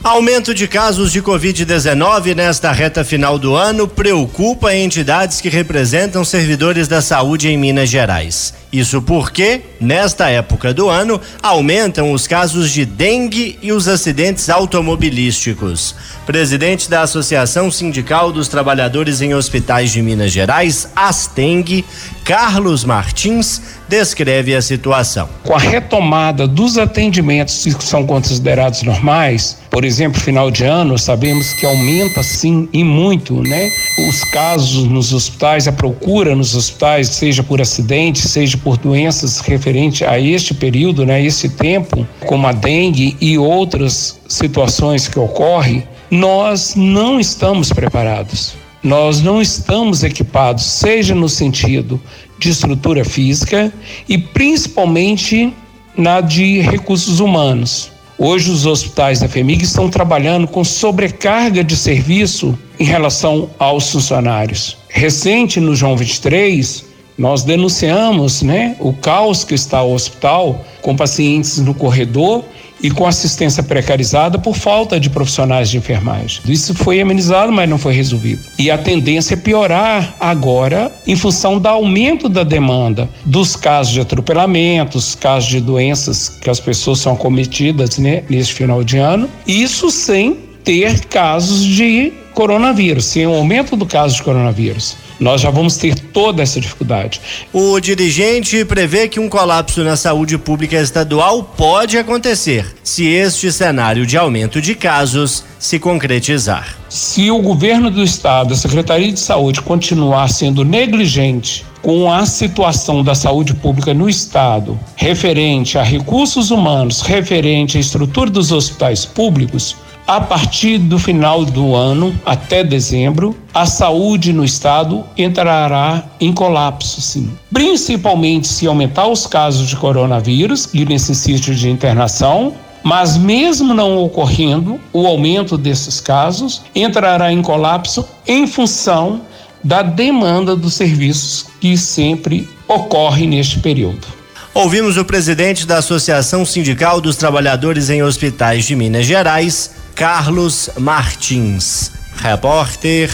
Aumento 0.04 0.54
de 0.54 0.68
casos 0.68 1.10
de 1.10 1.22
Covid-19 1.22 2.34
nesta 2.34 2.70
reta 2.70 3.02
final 3.02 3.38
do 3.38 3.56
ano 3.56 3.88
preocupa 3.88 4.74
entidades 4.74 5.40
que 5.40 5.48
representam 5.48 6.22
servidores 6.24 6.86
da 6.86 7.00
saúde 7.00 7.48
em 7.48 7.56
Minas 7.56 7.88
Gerais. 7.88 8.52
Isso 8.74 9.00
porque, 9.00 9.60
nesta 9.80 10.28
época 10.28 10.74
do 10.74 10.88
ano, 10.88 11.20
aumentam 11.40 12.10
os 12.10 12.26
casos 12.26 12.72
de 12.72 12.84
dengue 12.84 13.56
e 13.62 13.70
os 13.70 13.86
acidentes 13.86 14.50
automobilísticos. 14.50 15.94
Presidente 16.26 16.90
da 16.90 17.02
Associação 17.02 17.70
Sindical 17.70 18.32
dos 18.32 18.48
Trabalhadores 18.48 19.20
em 19.20 19.32
Hospitais 19.32 19.92
de 19.92 20.02
Minas 20.02 20.32
Gerais, 20.32 20.88
ASTENG, 20.96 21.84
Carlos 22.24 22.84
Martins, 22.84 23.62
descreve 23.88 24.56
a 24.56 24.62
situação. 24.62 25.28
Com 25.44 25.54
a 25.54 25.58
retomada 25.58 26.48
dos 26.48 26.76
atendimentos 26.78 27.62
que 27.62 27.84
são 27.84 28.04
considerados 28.04 28.82
normais, 28.82 29.58
por 29.70 29.84
exemplo, 29.84 30.20
final 30.20 30.50
de 30.50 30.64
ano, 30.64 30.98
sabemos 30.98 31.52
que 31.54 31.66
aumenta 31.66 32.22
sim 32.22 32.68
e 32.72 32.82
muito, 32.82 33.42
né? 33.42 33.68
Os 34.08 34.24
casos 34.30 34.84
nos 34.84 35.12
hospitais, 35.12 35.68
a 35.68 35.72
procura 35.72 36.34
nos 36.34 36.54
hospitais, 36.54 37.08
seja 37.08 37.42
por 37.42 37.60
acidente, 37.60 38.26
seja 38.26 38.56
por 38.64 38.78
doenças 38.78 39.40
referente 39.40 40.04
a 40.04 40.18
este 40.18 40.54
período, 40.54 41.04
né, 41.04 41.22
esse 41.22 41.50
tempo, 41.50 42.06
como 42.26 42.46
a 42.46 42.52
dengue 42.52 43.14
e 43.20 43.36
outras 43.36 44.18
situações 44.26 45.06
que 45.06 45.18
ocorrem, 45.18 45.86
nós 46.10 46.74
não 46.74 47.20
estamos 47.20 47.70
preparados. 47.70 48.54
Nós 48.82 49.22
não 49.22 49.40
estamos 49.40 50.02
equipados, 50.02 50.64
seja 50.64 51.14
no 51.14 51.28
sentido 51.28 52.00
de 52.38 52.50
estrutura 52.50 53.04
física 53.04 53.72
e 54.08 54.18
principalmente 54.18 55.52
na 55.96 56.20
de 56.20 56.60
recursos 56.60 57.20
humanos. 57.20 57.90
Hoje 58.18 58.50
os 58.50 58.64
hospitais 58.64 59.20
da 59.20 59.28
FEMIG 59.28 59.64
estão 59.64 59.90
trabalhando 59.90 60.46
com 60.46 60.62
sobrecarga 60.62 61.64
de 61.64 61.76
serviço 61.76 62.56
em 62.78 62.84
relação 62.84 63.50
aos 63.58 63.90
funcionários. 63.90 64.76
Recente 64.88 65.58
no 65.58 65.74
João 65.74 65.96
23, 65.96 66.84
nós 67.16 67.44
denunciamos 67.44 68.42
né, 68.42 68.76
o 68.80 68.92
caos 68.92 69.44
que 69.44 69.54
está 69.54 69.82
o 69.82 69.94
hospital 69.94 70.64
com 70.82 70.96
pacientes 70.96 71.58
no 71.58 71.74
corredor 71.74 72.44
e 72.82 72.90
com 72.90 73.06
assistência 73.06 73.62
precarizada 73.62 74.38
por 74.38 74.54
falta 74.54 75.00
de 75.00 75.08
profissionais 75.08 75.70
de 75.70 75.78
enfermagem. 75.78 76.42
Isso 76.46 76.74
foi 76.74 77.00
amenizado, 77.00 77.50
mas 77.50 77.66
não 77.68 77.78
foi 77.78 77.94
resolvido. 77.94 78.42
E 78.58 78.70
a 78.70 78.76
tendência 78.76 79.34
é 79.34 79.36
piorar 79.38 80.14
agora 80.20 80.92
em 81.06 81.16
função 81.16 81.58
do 81.58 81.66
aumento 81.66 82.28
da 82.28 82.42
demanda 82.42 83.08
dos 83.24 83.56
casos 83.56 83.92
de 83.92 84.00
atropelamentos, 84.00 85.14
casos 85.14 85.48
de 85.48 85.60
doenças 85.60 86.28
que 86.28 86.50
as 86.50 86.60
pessoas 86.60 86.98
são 86.98 87.14
acometidas 87.14 87.96
né, 87.96 88.22
nesse 88.28 88.52
final 88.52 88.84
de 88.84 88.98
ano. 88.98 89.30
Isso 89.46 89.90
sem 89.90 90.36
ter 90.62 91.06
casos 91.06 91.64
de 91.64 92.12
coronavírus, 92.34 93.06
sem 93.06 93.26
o 93.26 93.34
aumento 93.34 93.76
do 93.76 93.86
caso 93.86 94.16
de 94.16 94.22
coronavírus 94.22 95.03
nós 95.18 95.40
já 95.40 95.50
vamos 95.50 95.76
ter 95.76 95.94
toda 95.98 96.42
essa 96.42 96.60
dificuldade. 96.60 97.20
O 97.52 97.78
dirigente 97.80 98.64
prevê 98.64 99.08
que 99.08 99.20
um 99.20 99.28
colapso 99.28 99.82
na 99.82 99.96
saúde 99.96 100.36
pública 100.38 100.76
estadual 100.76 101.42
pode 101.42 101.96
acontecer 101.96 102.66
se 102.82 103.06
este 103.06 103.50
cenário 103.52 104.06
de 104.06 104.16
aumento 104.16 104.60
de 104.60 104.74
casos 104.74 105.44
se 105.58 105.78
concretizar. 105.78 106.76
Se 106.88 107.30
o 107.30 107.40
governo 107.40 107.90
do 107.90 108.02
estado, 108.02 108.54
a 108.54 108.56
Secretaria 108.56 109.12
de 109.12 109.20
Saúde 109.20 109.62
continuar 109.62 110.28
sendo 110.28 110.64
negligente 110.64 111.64
com 111.80 112.10
a 112.10 112.24
situação 112.24 113.02
da 113.02 113.14
saúde 113.14 113.52
pública 113.52 113.92
no 113.92 114.08
estado, 114.08 114.78
referente 114.96 115.76
a 115.76 115.82
recursos 115.82 116.50
humanos, 116.50 117.02
referente 117.02 117.76
à 117.76 117.80
estrutura 117.80 118.30
dos 118.30 118.52
hospitais 118.52 119.04
públicos, 119.04 119.76
a 120.06 120.20
partir 120.20 120.78
do 120.78 120.98
final 120.98 121.44
do 121.44 121.74
ano, 121.74 122.14
até 122.26 122.62
dezembro, 122.62 123.34
a 123.54 123.64
saúde 123.64 124.32
no 124.32 124.44
estado 124.44 125.04
entrará 125.16 126.04
em 126.20 126.32
colapso, 126.32 127.00
sim. 127.00 127.30
Principalmente 127.52 128.46
se 128.46 128.66
aumentar 128.66 129.06
os 129.06 129.26
casos 129.26 129.68
de 129.68 129.76
coronavírus, 129.76 130.66
que 130.66 130.84
necessitam 130.84 131.54
de 131.54 131.70
internação, 131.70 132.52
mas 132.82 133.16
mesmo 133.16 133.72
não 133.72 133.96
ocorrendo 133.96 134.78
o 134.92 135.06
aumento 135.06 135.56
desses 135.56 136.00
casos, 136.00 136.62
entrará 136.74 137.32
em 137.32 137.40
colapso 137.40 138.06
em 138.26 138.46
função 138.46 139.22
da 139.62 139.80
demanda 139.80 140.54
dos 140.54 140.74
serviços 140.74 141.46
que 141.58 141.78
sempre 141.78 142.46
ocorre 142.68 143.26
neste 143.26 143.58
período. 143.60 144.06
Ouvimos 144.52 144.98
o 144.98 145.04
presidente 145.04 145.66
da 145.66 145.78
Associação 145.78 146.44
Sindical 146.44 147.00
dos 147.00 147.16
Trabalhadores 147.16 147.88
em 147.90 148.02
Hospitais 148.02 148.64
de 148.64 148.76
Minas 148.76 149.06
Gerais, 149.06 149.70
Carlos 149.94 150.70
Martins. 150.78 151.92
Repórter 152.16 153.10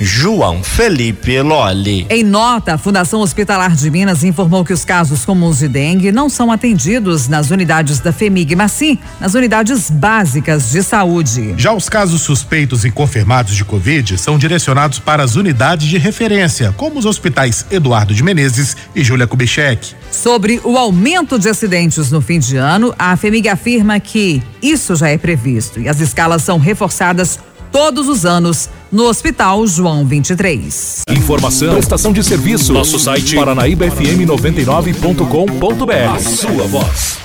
João 0.00 0.62
Felipe 0.62 1.40
Loli. 1.40 2.06
Em 2.08 2.22
nota, 2.22 2.74
a 2.74 2.78
Fundação 2.78 3.20
Hospitalar 3.20 3.74
de 3.74 3.90
Minas 3.90 4.22
informou 4.22 4.64
que 4.64 4.72
os 4.72 4.84
casos 4.84 5.24
comuns 5.24 5.58
de 5.58 5.66
dengue 5.66 6.12
não 6.12 6.28
são 6.28 6.52
atendidos 6.52 7.26
nas 7.26 7.50
unidades 7.50 7.98
da 7.98 8.12
FEMIG, 8.12 8.54
mas 8.54 8.70
sim 8.72 8.96
nas 9.20 9.34
unidades 9.34 9.90
básicas 9.90 10.70
de 10.70 10.84
saúde. 10.84 11.54
Já 11.56 11.72
os 11.72 11.88
casos 11.88 12.22
suspeitos 12.22 12.84
e 12.84 12.90
confirmados 12.92 13.56
de 13.56 13.64
Covid 13.64 14.16
são 14.18 14.38
direcionados 14.38 15.00
para 15.00 15.24
as 15.24 15.34
unidades 15.34 15.88
de 15.88 15.98
referência, 15.98 16.72
como 16.76 16.98
os 16.98 17.04
hospitais 17.04 17.66
Eduardo 17.68 18.14
de 18.14 18.22
Menezes 18.22 18.76
e 18.94 19.02
Júlia 19.02 19.26
Kubitschek. 19.26 19.94
Sobre 20.12 20.60
o 20.64 20.78
aumento 20.78 21.38
de 21.38 21.48
acidentes 21.48 22.10
no 22.10 22.20
fim 22.20 22.38
de 22.38 22.56
ano, 22.56 22.94
a 22.98 23.16
FEMIG 23.16 23.48
afirma 23.48 23.98
que 23.98 24.40
isso 24.62 24.94
já 24.94 25.08
é 25.08 25.18
previsto 25.18 25.80
e 25.80 25.88
as 25.88 26.00
escalas 26.00 26.42
são 26.42 26.58
reforçadas 26.58 27.38
todos 27.70 28.08
os 28.08 28.24
anos 28.24 28.70
no 28.90 29.04
Hospital 29.04 29.66
João 29.66 30.06
23. 30.06 31.02
Informação, 31.10 31.74
prestação 31.74 32.10
de 32.12 32.24
serviço. 32.24 32.72
Nosso 32.72 32.98
site 32.98 33.36
paranaíbafm99.com.br. 33.36 36.14
A 36.14 36.18
sua 36.18 36.66
voz. 36.66 37.18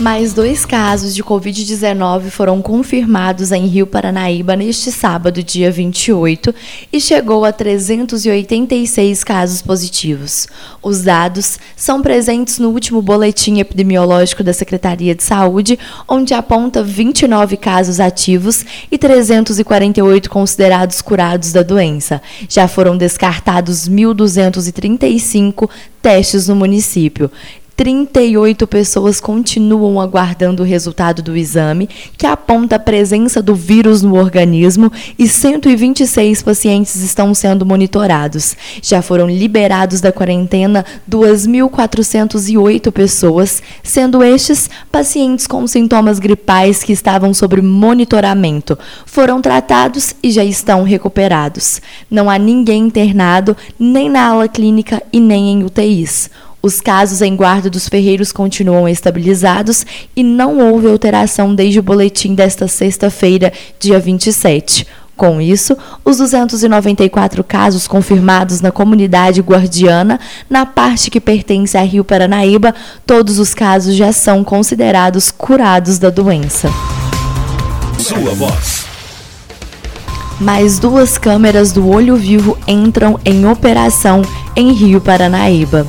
Mais 0.00 0.32
dois 0.32 0.66
casos 0.66 1.14
de 1.14 1.22
Covid-19 1.22 2.30
foram 2.30 2.60
confirmados 2.60 3.52
em 3.52 3.66
Rio 3.66 3.86
Paranaíba 3.86 4.56
neste 4.56 4.90
sábado, 4.90 5.42
dia 5.42 5.70
28, 5.70 6.52
e 6.92 7.00
chegou 7.00 7.44
a 7.44 7.52
386 7.52 9.22
casos 9.22 9.62
positivos. 9.62 10.48
Os 10.82 11.02
dados 11.02 11.58
são 11.76 12.02
presentes 12.02 12.58
no 12.58 12.70
último 12.70 13.00
boletim 13.00 13.60
epidemiológico 13.60 14.42
da 14.42 14.52
Secretaria 14.52 15.14
de 15.14 15.22
Saúde, 15.22 15.78
onde 16.08 16.34
aponta 16.34 16.82
29 16.82 17.56
casos 17.56 18.00
ativos 18.00 18.64
e 18.90 18.98
348 18.98 20.28
considerados 20.28 21.00
curados 21.00 21.52
da 21.52 21.62
doença. 21.62 22.20
Já 22.48 22.66
foram 22.66 22.96
descartados 22.96 23.88
1.235 23.88 25.70
testes 26.02 26.48
no 26.48 26.56
município. 26.56 27.30
38 27.76 28.66
pessoas 28.66 29.20
continuam 29.20 30.00
aguardando 30.00 30.62
o 30.62 30.66
resultado 30.66 31.22
do 31.22 31.36
exame, 31.36 31.88
que 32.16 32.26
aponta 32.26 32.76
a 32.76 32.78
presença 32.78 33.42
do 33.42 33.54
vírus 33.54 34.02
no 34.02 34.16
organismo, 34.16 34.92
e 35.18 35.26
126 35.26 36.42
pacientes 36.42 36.96
estão 36.96 37.34
sendo 37.34 37.64
monitorados. 37.64 38.56
Já 38.82 39.00
foram 39.00 39.28
liberados 39.28 40.00
da 40.00 40.12
quarentena 40.12 40.84
2.408 41.10 42.92
pessoas, 42.92 43.62
sendo 43.82 44.22
estes 44.22 44.68
pacientes 44.90 45.46
com 45.46 45.66
sintomas 45.66 46.18
gripais 46.18 46.82
que 46.82 46.92
estavam 46.92 47.32
sob 47.32 47.60
monitoramento. 47.60 48.78
Foram 49.06 49.40
tratados 49.40 50.14
e 50.22 50.30
já 50.30 50.44
estão 50.44 50.82
recuperados. 50.82 51.80
Não 52.10 52.28
há 52.28 52.38
ninguém 52.38 52.84
internado, 52.84 53.56
nem 53.78 54.08
na 54.08 54.26
ala 54.26 54.48
clínica 54.48 55.02
e 55.12 55.20
nem 55.20 55.52
em 55.52 55.64
UTIs. 55.64 56.30
Os 56.62 56.80
casos 56.80 57.20
em 57.20 57.34
guarda 57.34 57.68
dos 57.68 57.88
ferreiros 57.88 58.30
continuam 58.30 58.88
estabilizados 58.88 59.84
e 60.14 60.22
não 60.22 60.58
houve 60.60 60.86
alteração 60.86 61.52
desde 61.52 61.80
o 61.80 61.82
boletim 61.82 62.36
desta 62.36 62.68
sexta-feira, 62.68 63.52
dia 63.80 63.98
27. 63.98 64.86
Com 65.16 65.40
isso, 65.40 65.76
os 66.04 66.18
294 66.18 67.42
casos 67.42 67.88
confirmados 67.88 68.60
na 68.60 68.70
comunidade 68.70 69.40
guardiana, 69.40 70.20
na 70.48 70.64
parte 70.64 71.10
que 71.10 71.20
pertence 71.20 71.76
a 71.76 71.82
Rio 71.82 72.04
Paranaíba, 72.04 72.72
todos 73.04 73.40
os 73.40 73.52
casos 73.52 73.96
já 73.96 74.12
são 74.12 74.44
considerados 74.44 75.32
curados 75.32 75.98
da 75.98 76.10
doença. 76.10 76.70
Sua 77.98 78.34
voz. 78.34 78.84
Mais 80.40 80.78
duas 80.78 81.18
câmeras 81.18 81.72
do 81.72 81.88
olho 81.88 82.16
vivo 82.16 82.56
entram 82.66 83.18
em 83.24 83.46
operação 83.46 84.22
em 84.56 84.72
Rio 84.72 85.00
Paranaíba. 85.00 85.86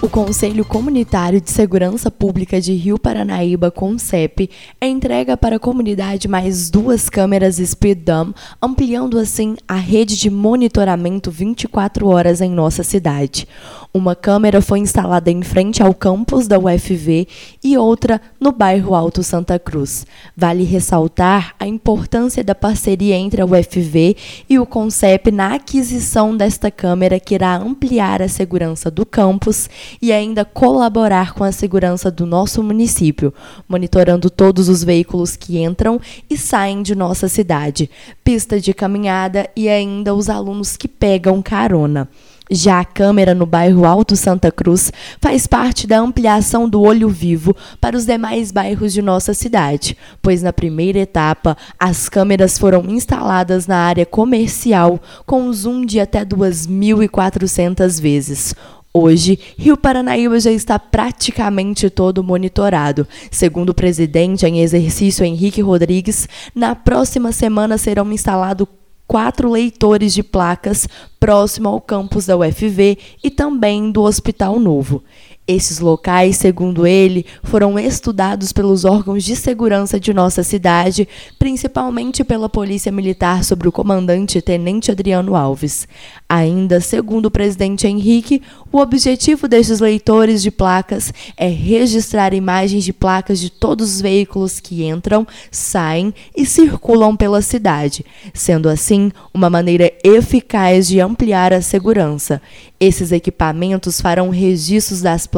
O 0.00 0.08
Conselho 0.08 0.64
Comunitário 0.64 1.40
de 1.40 1.50
Segurança 1.50 2.08
Pública 2.08 2.60
de 2.60 2.72
Rio 2.72 3.00
Paranaíba, 3.00 3.68
CONCEP, 3.68 4.48
entrega 4.80 5.36
para 5.36 5.56
a 5.56 5.58
comunidade 5.58 6.28
mais 6.28 6.70
duas 6.70 7.08
câmeras 7.08 7.56
Speed-Dam, 7.56 8.32
ampliando 8.62 9.18
assim 9.18 9.56
a 9.66 9.74
rede 9.74 10.16
de 10.16 10.30
monitoramento 10.30 11.32
24 11.32 12.06
horas 12.06 12.40
em 12.40 12.48
nossa 12.48 12.84
cidade. 12.84 13.48
Uma 13.92 14.14
câmera 14.14 14.60
foi 14.60 14.80
instalada 14.80 15.30
em 15.30 15.42
frente 15.42 15.82
ao 15.82 15.94
campus 15.94 16.46
da 16.46 16.58
UFV 16.58 17.26
e 17.64 17.78
outra 17.78 18.20
no 18.38 18.52
bairro 18.52 18.94
Alto 18.94 19.22
Santa 19.22 19.58
Cruz. 19.58 20.06
Vale 20.36 20.62
ressaltar 20.62 21.54
a 21.58 21.66
importância 21.66 22.44
da 22.44 22.54
parceria 22.54 23.16
entre 23.16 23.40
a 23.40 23.46
UFV 23.46 24.14
e 24.48 24.58
o 24.58 24.66
CONCEP 24.66 25.30
na 25.30 25.54
aquisição 25.54 26.36
desta 26.36 26.70
câmera 26.70 27.18
que 27.18 27.34
irá 27.34 27.56
ampliar 27.56 28.20
a 28.20 28.28
segurança 28.28 28.90
do 28.90 29.06
campus 29.06 29.70
e 30.02 30.12
ainda 30.12 30.44
colaborar 30.44 31.32
com 31.32 31.42
a 31.42 31.50
segurança 31.50 32.10
do 32.10 32.26
nosso 32.26 32.62
município, 32.62 33.32
monitorando 33.66 34.28
todos 34.28 34.68
os 34.68 34.84
veículos 34.84 35.34
que 35.34 35.62
entram 35.62 35.98
e 36.28 36.36
saem 36.36 36.82
de 36.82 36.94
nossa 36.94 37.26
cidade, 37.26 37.90
pista 38.22 38.60
de 38.60 38.74
caminhada 38.74 39.48
e 39.56 39.66
ainda 39.66 40.14
os 40.14 40.28
alunos 40.28 40.76
que 40.76 40.86
pegam 40.86 41.40
carona. 41.40 42.06
Já 42.50 42.80
a 42.80 42.84
câmera 42.84 43.34
no 43.34 43.44
bairro 43.44 43.84
Alto 43.84 44.16
Santa 44.16 44.50
Cruz 44.50 44.90
faz 45.20 45.46
parte 45.46 45.86
da 45.86 45.98
ampliação 45.98 46.68
do 46.68 46.80
Olho 46.80 47.08
Vivo 47.08 47.54
para 47.80 47.96
os 47.96 48.06
demais 48.06 48.50
bairros 48.50 48.92
de 48.92 49.02
nossa 49.02 49.34
cidade, 49.34 49.96
pois 50.22 50.42
na 50.42 50.52
primeira 50.52 50.98
etapa 50.98 51.56
as 51.78 52.08
câmeras 52.08 52.58
foram 52.58 52.84
instaladas 52.88 53.66
na 53.66 53.76
área 53.76 54.06
comercial 54.06 55.00
com 55.26 55.52
zoom 55.52 55.84
de 55.84 56.00
até 56.00 56.24
2.400 56.24 58.00
vezes. 58.00 58.54
Hoje, 58.92 59.38
Rio 59.58 59.76
Paranaíba 59.76 60.40
já 60.40 60.50
está 60.50 60.78
praticamente 60.78 61.90
todo 61.90 62.24
monitorado. 62.24 63.06
Segundo 63.30 63.70
o 63.70 63.74
presidente 63.74 64.46
em 64.46 64.60
exercício 64.60 65.24
Henrique 65.24 65.60
Rodrigues, 65.60 66.26
na 66.54 66.74
próxima 66.74 67.30
semana 67.30 67.76
serão 67.76 68.10
instalados 68.10 68.66
quatro 69.08 69.50
leitores 69.50 70.12
de 70.12 70.22
placas 70.22 70.86
próximo 71.18 71.68
ao 71.68 71.80
campus 71.80 72.26
da 72.26 72.36
UFV 72.36 72.98
e 73.24 73.30
também 73.30 73.90
do 73.90 74.02
Hospital 74.02 74.60
Novo. 74.60 75.02
Esses 75.50 75.78
locais, 75.78 76.36
segundo 76.36 76.86
ele, 76.86 77.24
foram 77.42 77.78
estudados 77.78 78.52
pelos 78.52 78.84
órgãos 78.84 79.24
de 79.24 79.34
segurança 79.34 79.98
de 79.98 80.12
nossa 80.12 80.42
cidade, 80.42 81.08
principalmente 81.38 82.22
pela 82.22 82.50
Polícia 82.50 82.92
Militar 82.92 83.42
sobre 83.42 83.66
o 83.66 83.72
comandante 83.72 84.42
Tenente 84.42 84.90
Adriano 84.90 85.34
Alves. 85.34 85.88
Ainda, 86.28 86.82
segundo 86.82 87.26
o 87.26 87.30
presidente 87.30 87.86
Henrique, 87.86 88.42
o 88.70 88.76
objetivo 88.76 89.48
destes 89.48 89.80
leitores 89.80 90.42
de 90.42 90.50
placas 90.50 91.14
é 91.34 91.48
registrar 91.48 92.34
imagens 92.34 92.84
de 92.84 92.92
placas 92.92 93.40
de 93.40 93.48
todos 93.48 93.94
os 93.94 94.00
veículos 94.02 94.60
que 94.60 94.84
entram, 94.84 95.26
saem 95.50 96.12
e 96.36 96.44
circulam 96.44 97.16
pela 97.16 97.40
cidade, 97.40 98.04
sendo 98.34 98.68
assim 98.68 99.10
uma 99.32 99.48
maneira 99.48 99.90
eficaz 100.04 100.86
de 100.86 101.00
ampliar 101.00 101.54
a 101.54 101.62
segurança. 101.62 102.42
Esses 102.78 103.12
equipamentos 103.12 103.98
farão 103.98 104.28
registros 104.28 105.00
das 105.00 105.26
placas, 105.26 105.37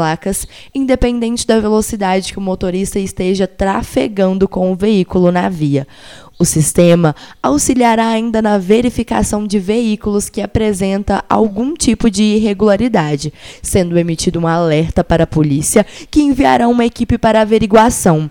independente 0.75 1.47
da 1.47 1.61
velocidade 1.61 2.33
que 2.33 2.39
o 2.39 2.43
motorista 2.43 2.99
esteja 2.99 3.47
trafegando 3.47 4.49
com 4.49 4.73
o 4.73 4.77
veículo 4.77 5.31
na 5.31 5.49
via. 5.49 5.87
O 6.39 6.45
sistema 6.47 7.15
auxiliará 7.43 8.09
ainda 8.09 8.41
na 8.41 8.57
verificação 8.57 9.47
de 9.47 9.59
veículos 9.59 10.31
que 10.31 10.41
apresenta 10.41 11.23
algum 11.29 11.75
tipo 11.75 12.11
de 12.11 12.23
irregularidade, 12.23 13.31
sendo 13.63 13.99
emitido 13.99 14.41
um 14.41 14.47
alerta 14.47 15.05
para 15.05 15.25
a 15.25 15.27
polícia 15.27 15.85
que 16.11 16.23
enviará 16.23 16.67
uma 16.67 16.87
equipe 16.87 17.19
para 17.19 17.43
averiguação. 17.43 18.31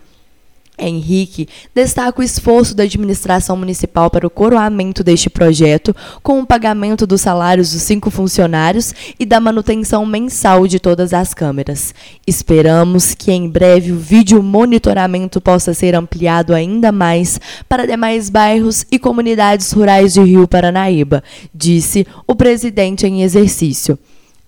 Henrique 0.79 1.47
destaca 1.73 2.21
o 2.21 2.23
esforço 2.23 2.75
da 2.75 2.83
administração 2.83 3.55
municipal 3.57 4.09
para 4.09 4.25
o 4.25 4.29
coroamento 4.29 5.03
deste 5.03 5.29
projeto, 5.29 5.95
com 6.23 6.39
o 6.39 6.45
pagamento 6.45 7.05
dos 7.05 7.21
salários 7.21 7.71
dos 7.71 7.81
cinco 7.81 8.09
funcionários 8.09 8.93
e 9.19 9.25
da 9.25 9.39
manutenção 9.39 10.05
mensal 10.05 10.67
de 10.67 10.79
todas 10.79 11.13
as 11.13 11.33
câmeras. 11.33 11.93
Esperamos 12.25 13.13
que 13.13 13.31
em 13.31 13.49
breve 13.49 13.91
o 13.91 13.99
vídeo 13.99 14.41
monitoramento 14.41 15.41
possa 15.41 15.73
ser 15.73 15.95
ampliado 15.95 16.53
ainda 16.53 16.91
mais 16.91 17.39
para 17.67 17.85
demais 17.85 18.29
bairros 18.29 18.85
e 18.91 18.97
comunidades 18.97 19.71
rurais 19.71 20.13
de 20.13 20.21
Rio 20.21 20.47
Paranaíba, 20.47 21.23
disse 21.53 22.05
o 22.27 22.35
presidente 22.35 23.05
em 23.05 23.23
exercício. 23.23 23.97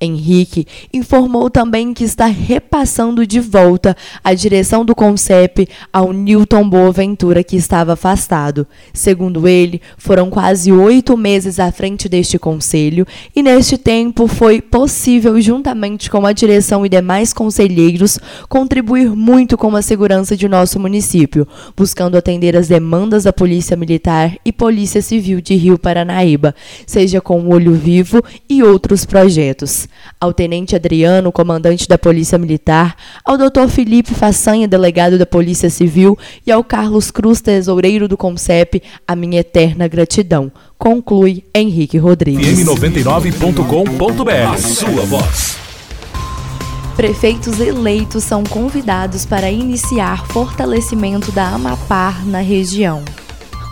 Henrique 0.01 0.65
informou 0.91 1.47
também 1.47 1.93
que 1.93 2.03
está 2.03 2.25
repassando 2.25 3.25
de 3.25 3.39
volta 3.39 3.95
a 4.23 4.33
direção 4.33 4.83
do 4.83 4.95
CONCEP 4.95 5.69
ao 5.93 6.11
Newton 6.11 6.67
Boaventura, 6.67 7.43
que 7.43 7.55
estava 7.55 7.93
afastado. 7.93 8.65
Segundo 8.91 9.47
ele, 9.47 9.79
foram 9.97 10.31
quase 10.31 10.71
oito 10.71 11.15
meses 11.15 11.59
à 11.59 11.71
frente 11.71 12.09
deste 12.09 12.39
conselho 12.39 13.05
e, 13.35 13.43
neste 13.43 13.77
tempo, 13.77 14.27
foi 14.27 14.59
possível, 14.59 15.39
juntamente 15.39 16.09
com 16.09 16.25
a 16.25 16.33
direção 16.33 16.83
e 16.83 16.89
demais 16.89 17.31
conselheiros, 17.31 18.17
contribuir 18.49 19.09
muito 19.09 19.55
com 19.55 19.75
a 19.75 19.81
segurança 19.83 20.35
de 20.35 20.47
nosso 20.47 20.79
município, 20.79 21.47
buscando 21.77 22.17
atender 22.17 22.57
as 22.57 22.67
demandas 22.67 23.25
da 23.25 23.33
Polícia 23.33 23.77
Militar 23.77 24.35
e 24.43 24.51
Polícia 24.51 25.01
Civil 25.01 25.41
de 25.41 25.53
Rio 25.55 25.77
Paranaíba, 25.77 26.55
seja 26.87 27.21
com 27.21 27.39
o 27.41 27.53
Olho 27.53 27.73
Vivo 27.73 28.23
e 28.49 28.63
outros 28.63 29.05
projetos 29.05 29.90
ao 30.19 30.34
Tenente 30.34 30.75
Adriano, 30.75 31.32
comandante 31.32 31.88
da 31.88 31.97
Polícia 31.97 32.38
Militar, 32.38 32.95
ao 33.25 33.38
Dr. 33.38 33.67
Felipe 33.69 34.13
Façanha, 34.13 34.67
delegado 34.67 35.17
da 35.17 35.25
Polícia 35.25 35.69
Civil, 35.69 36.17
e 36.45 36.51
ao 36.51 36.63
Carlos 36.63 37.12
Cruz, 37.12 37.41
tesoureiro 37.41 38.08
do 38.08 38.17
CONCEP, 38.17 38.82
a 39.08 39.15
minha 39.15 39.39
eterna 39.39 39.88
gratidão. 39.88 40.51
Conclui 40.77 41.43
Henrique 41.54 41.97
Rodrigues. 41.97 42.60
m99.com.br. 42.65 44.54
A 44.54 44.58
sua 44.58 45.06
voz. 45.06 45.58
Prefeitos 46.95 47.60
eleitos 47.60 48.23
são 48.23 48.43
convidados 48.43 49.25
para 49.25 49.49
iniciar 49.49 50.27
fortalecimento 50.27 51.32
da 51.32 51.47
Amapar 51.47 52.25
na 52.25 52.39
região. 52.39 53.04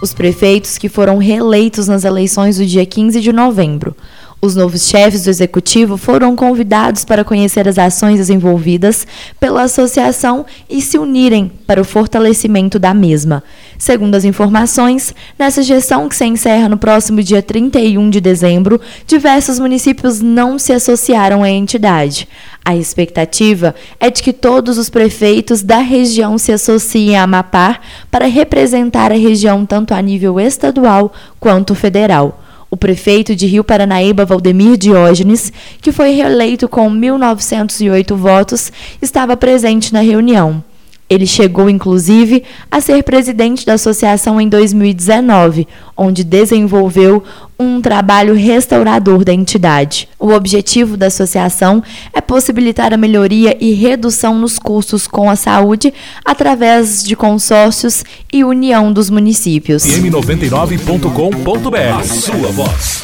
Os 0.01 0.13
prefeitos 0.13 0.77
que 0.77 0.87
foram 0.87 1.17
reeleitos 1.17 1.87
nas 1.87 2.05
eleições 2.05 2.57
do 2.57 2.65
dia 2.65 2.85
15 2.85 3.19
de 3.19 3.33
novembro 3.33 3.95
os 4.41 4.55
novos 4.55 4.87
chefes 4.87 5.23
do 5.23 5.29
executivo 5.29 5.97
foram 5.97 6.35
convidados 6.35 7.03
para 7.03 7.25
conhecer 7.25 7.67
as 7.67 7.77
ações 7.77 8.17
desenvolvidas 8.17 9.05
pela 9.39 9.63
associação 9.63 10.45
e 10.69 10.81
se 10.81 10.97
unirem 10.97 11.51
para 11.67 11.81
o 11.81 11.85
fortalecimento 11.85 12.79
da 12.79 12.93
mesma. 12.93 13.43
Segundo 13.77 14.15
as 14.15 14.23
informações, 14.23 15.13
nessa 15.37 15.61
gestão 15.61 16.07
que 16.07 16.15
se 16.15 16.25
encerra 16.25 16.69
no 16.69 16.77
próximo 16.77 17.21
dia 17.21 17.41
31 17.41 18.09
de 18.09 18.21
dezembro, 18.21 18.79
diversos 19.05 19.59
municípios 19.59 20.21
não 20.21 20.57
se 20.57 20.71
associaram 20.71 21.43
à 21.43 21.49
entidade. 21.49 22.27
A 22.63 22.75
expectativa 22.75 23.75
é 23.99 24.09
de 24.09 24.21
que 24.21 24.31
todos 24.31 24.77
os 24.77 24.89
prefeitos 24.89 25.61
da 25.61 25.79
região 25.79 26.37
se 26.37 26.51
associem 26.51 27.17
à 27.17 27.23
Amapar 27.23 27.81
para 28.11 28.25
representar 28.25 29.11
a 29.11 29.15
região 29.15 29.65
tanto 29.65 29.93
a 29.93 30.01
nível 30.01 30.39
estadual 30.39 31.11
quanto 31.39 31.75
federal. 31.75 32.39
O 32.71 32.77
prefeito 32.77 33.35
de 33.35 33.47
Rio 33.47 33.63
Paranaíba, 33.63 34.25
Valdemir 34.25 34.77
Diógenes, 34.77 35.51
que 35.81 35.91
foi 35.91 36.11
reeleito 36.11 36.69
com 36.69 36.89
1.908 36.89 38.15
votos, 38.15 38.71
estava 39.01 39.35
presente 39.35 39.91
na 39.91 40.01
reunião. 40.01 40.63
Ele 41.09 41.25
chegou, 41.25 41.69
inclusive, 41.69 42.43
a 42.69 42.79
ser 42.79 43.03
presidente 43.03 43.65
da 43.65 43.73
associação 43.73 44.39
em 44.39 44.47
2019, 44.47 45.67
onde 45.97 46.23
desenvolveu 46.23 47.23
um 47.59 47.81
trabalho 47.81 48.35
restaurador 48.35 49.25
da 49.25 49.33
entidade. 49.33 50.07
O 50.19 50.29
objetivo 50.29 50.95
da 50.95 51.07
associação 51.07 51.81
é 52.13 52.21
possibilitar 52.21 52.93
a 52.93 52.97
melhoria 52.97 53.57
e 53.59 53.73
redução 53.73 54.37
nos 54.37 54.59
custos 54.59 55.07
com 55.07 55.31
a 55.31 55.35
saúde 55.35 55.91
através 56.23 57.03
de 57.03 57.15
consórcios 57.15 58.03
e 58.31 58.43
união 58.43 58.93
dos 58.93 59.09
municípios. 59.09 59.83
m99.com.br 59.85 61.99
A 61.99 62.03
sua 62.03 62.51
voz. 62.51 63.01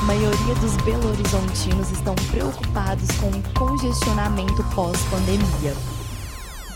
A 0.00 0.04
maioria 0.04 0.54
dos 0.60 0.76
belo-horizontinos 0.84 1.90
estão 1.90 2.14
preocupados 2.30 3.08
com 3.18 3.28
o 3.28 3.42
congestionamento 3.54 4.62
pós-pandemia. 4.74 5.72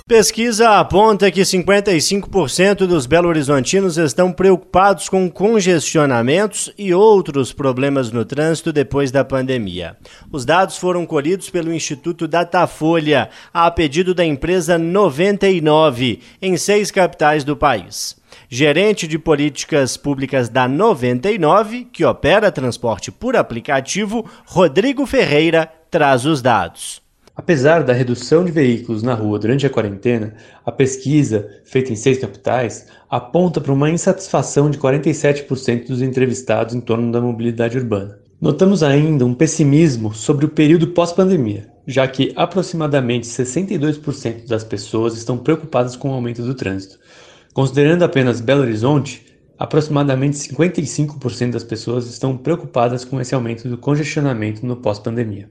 Pesquisa 0.07 0.81
aponta 0.81 1.31
que 1.31 1.43
55% 1.43 2.87
dos 2.87 3.07
belo-horizontinos 3.07 3.97
estão 3.97 4.33
preocupados 4.33 5.09
com 5.09 5.31
congestionamentos 5.31 6.73
e 6.77 6.93
outros 6.93 7.53
problemas 7.53 8.11
no 8.11 8.25
trânsito 8.25 8.73
depois 8.73 9.12
da 9.12 9.25
pandemia. 9.25 9.97
Os 10.31 10.45
dados 10.45 10.77
foram 10.77 11.07
colhidos 11.07 11.51
pelo 11.51 11.73
Instituto 11.73 12.27
Datafolha, 12.27 13.31
a 13.55 13.71
pedido 13.71 14.12
da 14.12 14.25
empresa 14.25 14.77
99, 14.77 16.21
em 16.43 16.57
seis 16.57 16.91
capitais 16.91 17.45
do 17.45 17.57
país. 17.57 18.17
Gerente 18.51 19.07
de 19.07 19.19
políticas 19.19 19.97
públicas 19.97 20.49
da 20.49 20.67
99, 20.67 21.87
que 21.93 22.05
opera 22.05 22.51
transporte 22.51 23.12
por 23.12 23.37
aplicativo, 23.37 24.29
Rodrigo 24.47 25.07
Ferreira, 25.07 25.73
traz 25.91 26.27
os 26.27 26.43
dados. 26.43 27.02
Apesar 27.35 27.83
da 27.83 27.95
redução 27.95 28.45
de 28.45 28.53
veículos 28.53 29.03
na 29.03 29.14
rua 29.14 29.38
durante 29.38 29.64
a 29.64 29.71
quarentena, 29.71 30.35
a 30.66 30.71
pesquisa, 30.71 31.49
feita 31.64 31.90
em 31.90 31.97
seis 31.97 32.18
capitais, 32.18 32.88
aponta 33.09 33.59
para 33.59 33.73
uma 33.73 33.88
insatisfação 33.88 34.71
de 34.71 34.77
47% 34.77 35.87
dos 35.87 36.03
entrevistados 36.03 36.75
em 36.75 36.81
torno 36.81 37.11
da 37.11 37.23
mobilidade 37.23 37.79
urbana. 37.79 38.18
Notamos 38.38 38.83
ainda 38.83 39.25
um 39.25 39.33
pessimismo 39.33 40.12
sobre 40.12 40.45
o 40.45 40.51
período 40.51 40.88
pós-pandemia, 40.88 41.71
já 41.87 42.07
que 42.07 42.35
aproximadamente 42.37 43.27
62% 43.27 44.47
das 44.47 44.62
pessoas 44.62 45.16
estão 45.16 45.38
preocupadas 45.38 45.97
com 45.97 46.11
o 46.11 46.12
aumento 46.12 46.42
do 46.42 46.55
trânsito. 46.55 46.99
Considerando 47.55 48.03
apenas 48.03 48.42
Belo 48.42 48.61
Horizonte, 48.61 49.25
aproximadamente 49.59 50.37
55% 50.37 51.53
das 51.53 51.64
pessoas 51.64 52.07
estão 52.07 52.37
preocupadas 52.37 53.07
com 53.07 53.18
esse 53.18 53.35
aumento 53.35 53.68
do 53.68 53.79
congestionamento 53.79 54.66
no 54.66 54.77
pós-pandemia. 54.77 55.49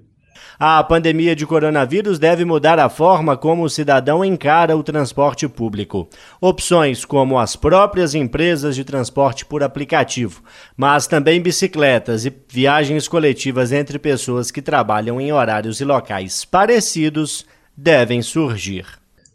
A 0.59 0.83
pandemia 0.83 1.35
de 1.35 1.45
coronavírus 1.45 2.19
deve 2.19 2.45
mudar 2.45 2.79
a 2.79 2.89
forma 2.89 3.35
como 3.35 3.63
o 3.63 3.69
cidadão 3.69 4.23
encara 4.23 4.77
o 4.77 4.83
transporte 4.83 5.47
público. 5.47 6.07
Opções 6.39 7.05
como 7.05 7.39
as 7.39 7.55
próprias 7.55 8.13
empresas 8.13 8.75
de 8.75 8.83
transporte 8.83 9.45
por 9.45 9.63
aplicativo, 9.63 10.43
mas 10.77 11.07
também 11.07 11.41
bicicletas 11.41 12.25
e 12.25 12.33
viagens 12.49 13.07
coletivas 13.07 13.71
entre 13.71 13.97
pessoas 13.97 14.51
que 14.51 14.61
trabalham 14.61 15.19
em 15.19 15.31
horários 15.31 15.79
e 15.79 15.85
locais 15.85 16.45
parecidos 16.45 17.45
devem 17.75 18.21
surgir. 18.21 18.85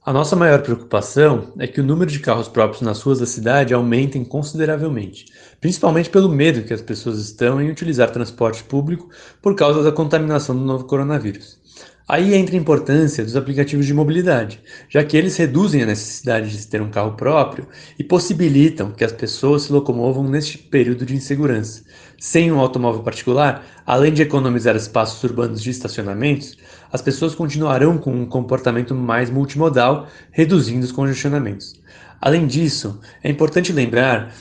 A 0.07 0.12
nossa 0.12 0.37
maior 0.37 0.62
preocupação 0.62 1.52
é 1.59 1.66
que 1.66 1.81
o 1.81 1.85
número 1.85 2.09
de 2.09 2.20
carros 2.20 2.46
próprios 2.46 2.81
nas 2.81 3.02
ruas 3.02 3.18
da 3.18 3.26
cidade 3.26 3.74
aumentem 3.74 4.24
consideravelmente, 4.24 5.26
principalmente 5.66 6.09
pelo 6.09 6.29
medo 6.29 6.62
que 6.62 6.72
as 6.72 6.81
pessoas 6.81 7.18
estão 7.18 7.61
em 7.61 7.68
utilizar 7.68 8.12
transporte 8.12 8.62
público 8.62 9.11
por 9.42 9.57
causa 9.57 9.83
da 9.83 9.90
contaminação 9.90 10.55
do 10.55 10.64
novo 10.64 10.85
coronavírus. 10.85 11.59
Aí 12.07 12.35
entra 12.35 12.55
a 12.55 12.59
importância 12.59 13.24
dos 13.24 13.35
aplicativos 13.35 13.85
de 13.85 13.92
mobilidade, 13.92 14.61
já 14.88 15.02
que 15.02 15.16
eles 15.16 15.37
reduzem 15.37 15.83
a 15.83 15.87
necessidade 15.87 16.57
de 16.57 16.66
ter 16.68 16.81
um 16.81 16.88
carro 16.88 17.16
próprio 17.16 17.66
e 17.98 18.05
possibilitam 18.05 18.92
que 18.92 19.02
as 19.02 19.11
pessoas 19.11 19.62
se 19.62 19.72
locomovam 19.72 20.22
neste 20.22 20.57
período 20.57 21.05
de 21.05 21.16
insegurança. 21.16 21.83
Sem 22.16 22.52
um 22.52 22.61
automóvel 22.61 23.02
particular, 23.02 23.66
além 23.85 24.12
de 24.12 24.22
economizar 24.22 24.76
espaços 24.76 25.20
urbanos 25.24 25.61
de 25.61 25.70
estacionamentos, 25.70 26.57
as 26.92 27.02
pessoas 27.02 27.35
continuarão 27.35 27.98
com 27.98 28.14
um 28.14 28.24
comportamento 28.24 28.94
mais 28.94 29.31
multimodal, 29.31 30.07
reduzindo 30.31 30.85
os 30.85 30.92
congestionamentos. 30.92 31.74
Além 32.20 32.46
disso, 32.46 33.00
é 33.20 33.29
importante 33.29 33.72
lembrar 33.72 34.33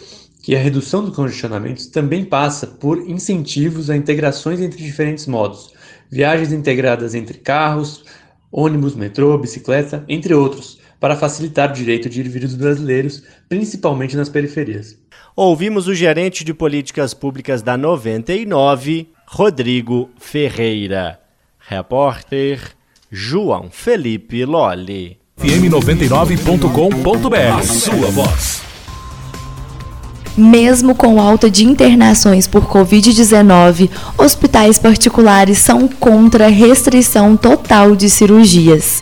que 0.46 0.56
a 0.56 0.60
redução 0.60 1.04
dos 1.04 1.16
congestionamentos 1.16 1.88
também 1.88 2.24
passa 2.24 2.68
por 2.68 3.00
incentivos 3.10 3.90
a 3.90 3.98
integrações 3.98 4.62
entre 4.62 4.84
diferentes 4.84 5.26
modos, 5.26 5.74
viagens 6.08 6.54
integradas 6.54 7.16
entre 7.16 7.40
carros, 7.40 8.06
ônibus, 8.52 8.94
metrô, 8.94 9.36
bicicleta, 9.40 10.06
entre 10.08 10.36
outros, 10.36 10.78
para 11.00 11.16
facilitar 11.16 11.72
o 11.72 11.74
direito 11.74 12.08
de 12.08 12.20
ir 12.20 12.28
e 12.28 12.30
vir 12.30 12.42
dos 12.42 12.54
brasileiros, 12.54 13.24
principalmente 13.50 14.16
nas 14.16 14.30
periferias. 14.30 14.96
Ouvimos 15.36 15.88
o 15.88 15.96
gerente 15.96 16.44
de 16.44 16.54
políticas 16.54 17.16
públicas 17.16 17.64
da 17.64 17.76
99, 17.76 19.10
Rodrigo 19.26 20.12
Ferreira. 20.20 21.20
Repórter 21.58 22.62
João 23.12 23.72
Felipe 23.72 24.46
Lolli. 24.46 25.18
FM99.com.br 25.40 27.36
A 27.58 27.64
sua 27.64 28.12
voz. 28.12 28.65
Mesmo 30.38 30.94
com 30.94 31.22
alta 31.22 31.50
de 31.50 31.64
internações 31.64 32.46
por 32.46 32.66
Covid-19, 32.66 33.90
hospitais 34.18 34.78
particulares 34.78 35.60
são 35.60 35.88
contra 35.88 36.48
restrição 36.48 37.38
total 37.38 37.96
de 37.96 38.10
cirurgias. 38.10 39.02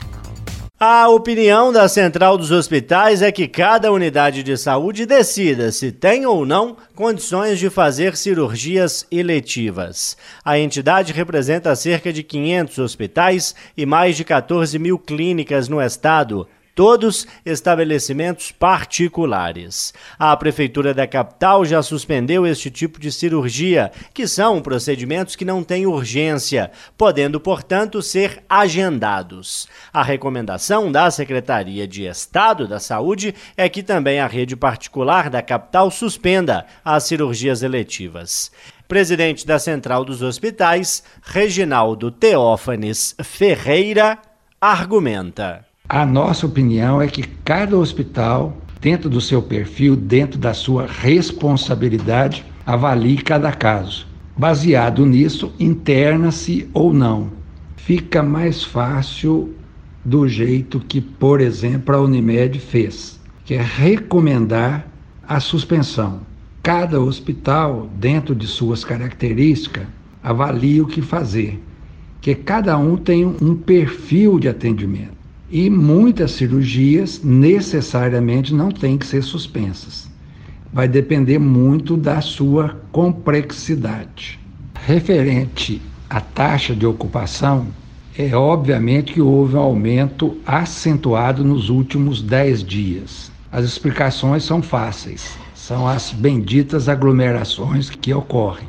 A 0.80 1.10
opinião 1.10 1.74
da 1.74 1.88
Central 1.88 2.38
dos 2.38 2.52
Hospitais 2.52 3.24
é 3.24 3.32
que 3.32 3.48
cada 3.48 3.92
unidade 3.92 4.44
de 4.44 4.56
saúde 4.58 5.08
decida 5.08 5.72
se 5.72 5.92
tem 5.92 6.26
ou 6.28 6.46
não 6.46 6.78
condições 6.94 7.58
de 7.58 7.68
fazer 7.70 8.16
cirurgias 8.16 9.08
eletivas. 9.10 10.16
A 10.46 10.60
entidade 10.60 11.14
representa 11.14 11.76
cerca 11.76 12.14
de 12.14 12.22
500 12.22 12.78
hospitais 12.78 13.56
e 13.76 13.88
mais 13.88 14.16
de 14.16 14.24
14 14.24 14.78
mil 14.78 15.00
clínicas 15.00 15.68
no 15.68 15.82
estado 15.82 16.46
todos 16.76 17.28
estabelecimentos 17.46 18.52
particulares. 18.52 19.94
A 20.18 20.36
Prefeitura 20.36 20.94
da 20.94 21.06
capital 21.06 21.64
já 21.66 21.82
suspendeu 21.82 22.46
este 22.46 22.72
tipo 22.72 23.00
de 23.00 23.12
cirurgia, 23.12 23.92
que 24.14 24.28
são 24.28 24.62
procedimentos 24.62 25.36
que 25.36 25.46
não 25.46 25.64
têm 25.64 25.86
urgência, 25.86 26.72
podendo, 26.98 27.40
portanto, 27.40 28.02
ser 28.02 28.44
agendados. 28.50 29.68
A 29.92 30.04
recomendação 30.04 30.92
da 30.92 31.10
Secretaria 31.12 31.88
de 31.88 32.06
Estado 32.06 32.68
da 32.68 32.80
Saúde 32.80 33.36
é 33.56 33.70
que 33.70 33.84
também 33.84 34.20
a 34.20 34.28
rede 34.28 34.56
particular 34.56 35.30
da 35.30 35.42
capital 35.42 35.92
suspenda 35.92 36.66
as 36.84 37.04
cirurgias 37.04 37.62
eletivas. 37.62 38.52
Presidente 38.88 39.46
da 39.46 39.58
Central 39.58 40.04
dos 40.04 40.22
Hospitais, 40.22 41.04
Reginaldo 41.22 42.12
Teófanes 42.12 43.16
Ferreira, 43.24 44.20
argumenta. 44.60 45.66
A 45.94 46.08
nossa 46.08 46.48
opinião 46.48 47.00
é 47.00 47.08
que 47.08 47.22
cada 47.46 47.78
hospital, 47.78 48.58
dentro 48.82 49.08
do 49.08 49.22
seu 49.22 49.44
perfil, 49.44 49.96
dentro 49.96 50.40
da 50.40 50.52
sua 50.52 50.88
responsabilidade, 50.88 52.44
avalie 52.66 53.18
cada 53.18 53.52
caso. 53.52 54.08
Baseado 54.36 55.06
nisso, 55.06 55.54
interna-se 55.60 56.68
ou 56.74 56.92
não. 56.92 57.30
Fica 57.76 58.24
mais 58.24 58.64
fácil 58.64 59.54
do 60.04 60.28
jeito 60.28 60.80
que, 60.80 61.00
por 61.00 61.40
exemplo, 61.40 61.96
a 61.96 62.02
Unimed 62.02 62.58
fez, 62.58 63.22
que 63.46 63.54
é 63.54 63.62
recomendar 63.62 64.88
a 65.28 65.40
suspensão. 65.40 66.22
Cada 66.64 67.00
hospital, 67.00 67.88
dentro 68.00 68.34
de 68.34 68.48
suas 68.48 68.84
características, 68.84 69.86
avalia 70.24 70.82
o 70.82 70.88
que 70.88 71.04
fazer, 71.04 71.62
que 72.20 72.34
cada 72.34 72.76
um 72.80 72.98
tem 72.98 73.24
um 73.28 73.56
perfil 73.56 74.40
de 74.40 74.50
atendimento. 74.50 75.22
E 75.56 75.70
muitas 75.70 76.32
cirurgias 76.32 77.22
necessariamente 77.24 78.56
não 78.56 78.72
têm 78.72 78.98
que 78.98 79.06
ser 79.06 79.22
suspensas. 79.22 80.10
Vai 80.74 80.88
depender 80.88 81.38
muito 81.38 81.96
da 81.96 82.22
sua 82.22 82.76
complexidade. 82.92 84.40
Referente 84.74 85.80
à 86.10 86.20
taxa 86.20 86.76
de 86.76 86.88
ocupação, 86.88 87.68
é 88.18 88.36
obviamente 88.36 89.14
que 89.14 89.22
houve 89.22 89.56
um 89.56 89.60
aumento 89.60 90.36
acentuado 90.44 91.44
nos 91.44 91.70
últimos 91.70 92.20
10 92.24 92.64
dias. 92.64 93.32
As 93.52 93.64
explicações 93.64 94.44
são 94.44 94.60
fáceis, 94.60 95.38
são 95.54 95.88
as 95.88 96.12
benditas 96.12 96.90
aglomerações 96.90 97.92
que 97.92 98.12
ocorrem. 98.12 98.68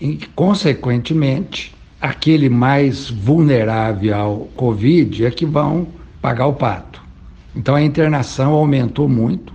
E, 0.00 0.18
consequentemente, 0.34 1.72
aquele 2.00 2.48
mais 2.48 3.08
vulnerável 3.08 4.16
ao 4.16 4.36
Covid 4.56 5.24
é 5.24 5.30
que 5.30 5.46
vão 5.46 5.96
pagar 6.20 6.46
o 6.46 6.54
pato. 6.54 7.02
Então 7.54 7.74
a 7.74 7.82
internação 7.82 8.52
aumentou 8.52 9.08
muito 9.08 9.52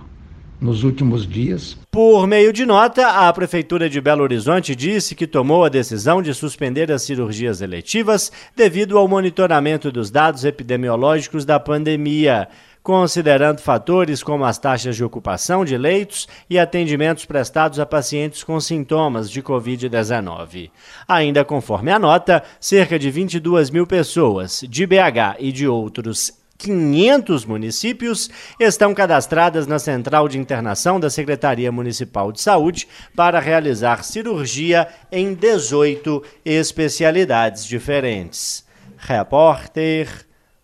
nos 0.60 0.82
últimos 0.82 1.26
dias. 1.26 1.76
Por 1.90 2.26
meio 2.26 2.52
de 2.52 2.64
nota, 2.64 3.06
a 3.06 3.32
Prefeitura 3.32 3.88
de 3.88 4.00
Belo 4.00 4.22
Horizonte 4.22 4.74
disse 4.74 5.14
que 5.14 5.26
tomou 5.26 5.64
a 5.64 5.68
decisão 5.68 6.22
de 6.22 6.32
suspender 6.32 6.90
as 6.90 7.02
cirurgias 7.02 7.60
eletivas 7.60 8.32
devido 8.56 8.96
ao 8.96 9.06
monitoramento 9.06 9.92
dos 9.92 10.10
dados 10.10 10.44
epidemiológicos 10.44 11.44
da 11.44 11.60
pandemia 11.60 12.48
considerando 12.84 13.60
fatores 13.60 14.22
como 14.22 14.44
as 14.44 14.58
taxas 14.58 14.94
de 14.94 15.02
ocupação 15.02 15.64
de 15.64 15.76
leitos 15.76 16.28
e 16.50 16.58
atendimentos 16.58 17.24
prestados 17.24 17.80
a 17.80 17.86
pacientes 17.86 18.44
com 18.44 18.60
sintomas 18.60 19.30
de 19.30 19.42
Covid-19. 19.42 20.70
Ainda 21.08 21.42
conforme 21.46 21.90
a 21.90 21.98
nota, 21.98 22.42
cerca 22.60 22.98
de 22.98 23.10
22 23.10 23.70
mil 23.70 23.86
pessoas 23.86 24.62
de 24.68 24.86
BH 24.86 25.36
e 25.38 25.50
de 25.50 25.66
outros 25.66 26.43
500 26.64 27.44
municípios 27.44 28.30
estão 28.58 28.94
cadastradas 28.94 29.66
na 29.66 29.78
Central 29.78 30.26
de 30.28 30.38
Internação 30.38 30.98
da 30.98 31.10
Secretaria 31.10 31.70
Municipal 31.70 32.32
de 32.32 32.40
Saúde 32.40 32.88
para 33.14 33.38
realizar 33.38 34.02
cirurgia 34.02 34.88
em 35.12 35.34
18 35.34 36.22
especialidades 36.44 37.66
diferentes. 37.66 38.64
Repórter 38.96 40.08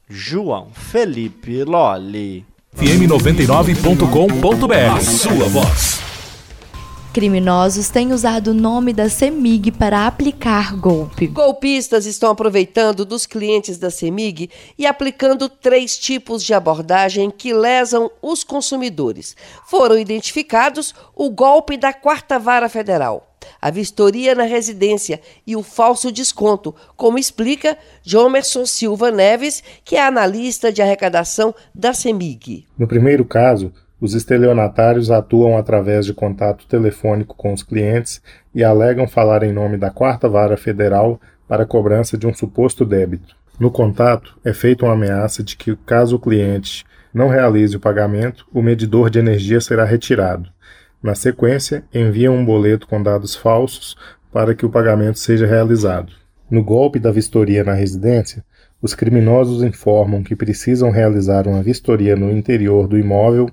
João 0.08 0.70
Felipe 0.72 1.62
Lolli. 1.64 2.46
FM99.com.br 2.76 4.96
A 4.96 5.00
sua 5.00 5.48
voz. 5.48 6.09
Criminosos 7.12 7.88
têm 7.88 8.12
usado 8.12 8.52
o 8.52 8.54
nome 8.54 8.92
da 8.92 9.08
CEMIG 9.08 9.72
para 9.72 10.06
aplicar 10.06 10.76
golpe. 10.76 11.26
Golpistas 11.26 12.06
estão 12.06 12.30
aproveitando 12.30 13.04
dos 13.04 13.26
clientes 13.26 13.78
da 13.78 13.90
CEMIG 13.90 14.48
e 14.78 14.86
aplicando 14.86 15.48
três 15.48 15.98
tipos 15.98 16.44
de 16.44 16.54
abordagem 16.54 17.28
que 17.28 17.52
lesam 17.52 18.08
os 18.22 18.44
consumidores. 18.44 19.36
Foram 19.66 19.98
identificados 19.98 20.94
o 21.12 21.28
golpe 21.30 21.76
da 21.76 21.92
Quarta 21.92 22.38
Vara 22.38 22.68
Federal, 22.68 23.36
a 23.60 23.72
vistoria 23.72 24.32
na 24.32 24.44
residência 24.44 25.20
e 25.44 25.56
o 25.56 25.64
falso 25.64 26.12
desconto, 26.12 26.72
como 26.96 27.18
explica 27.18 27.76
Jomerson 28.04 28.64
Silva 28.64 29.10
Neves, 29.10 29.64
que 29.84 29.96
é 29.96 30.06
analista 30.06 30.72
de 30.72 30.80
arrecadação 30.80 31.52
da 31.74 31.92
CEMIG. 31.92 32.68
No 32.78 32.86
primeiro 32.86 33.24
caso, 33.24 33.72
os 34.00 34.14
estelionatários 34.14 35.10
atuam 35.10 35.58
através 35.58 36.06
de 36.06 36.14
contato 36.14 36.66
telefônico 36.66 37.36
com 37.36 37.52
os 37.52 37.62
clientes 37.62 38.22
e 38.54 38.64
alegam 38.64 39.06
falar 39.06 39.42
em 39.42 39.52
nome 39.52 39.76
da 39.76 39.90
Quarta 39.90 40.28
Vara 40.28 40.56
Federal 40.56 41.20
para 41.46 41.66
cobrança 41.66 42.16
de 42.16 42.26
um 42.26 42.32
suposto 42.32 42.84
débito. 42.84 43.36
No 43.58 43.70
contato, 43.70 44.38
é 44.42 44.54
feita 44.54 44.86
uma 44.86 44.94
ameaça 44.94 45.42
de 45.42 45.54
que, 45.56 45.76
caso 45.84 46.16
o 46.16 46.20
cliente 46.20 46.84
não 47.12 47.28
realize 47.28 47.76
o 47.76 47.80
pagamento, 47.80 48.46
o 48.52 48.62
medidor 48.62 49.10
de 49.10 49.18
energia 49.18 49.60
será 49.60 49.84
retirado. 49.84 50.48
Na 51.02 51.14
sequência, 51.14 51.84
enviam 51.92 52.34
um 52.34 52.44
boleto 52.44 52.86
com 52.86 53.02
dados 53.02 53.36
falsos 53.36 53.96
para 54.32 54.54
que 54.54 54.64
o 54.64 54.70
pagamento 54.70 55.18
seja 55.18 55.46
realizado. 55.46 56.12
No 56.50 56.64
golpe 56.64 56.98
da 56.98 57.10
vistoria 57.10 57.62
na 57.62 57.74
residência, 57.74 58.44
os 58.80 58.94
criminosos 58.94 59.62
informam 59.62 60.22
que 60.22 60.34
precisam 60.34 60.90
realizar 60.90 61.46
uma 61.46 61.62
vistoria 61.62 62.16
no 62.16 62.30
interior 62.30 62.88
do 62.88 62.98
imóvel 62.98 63.50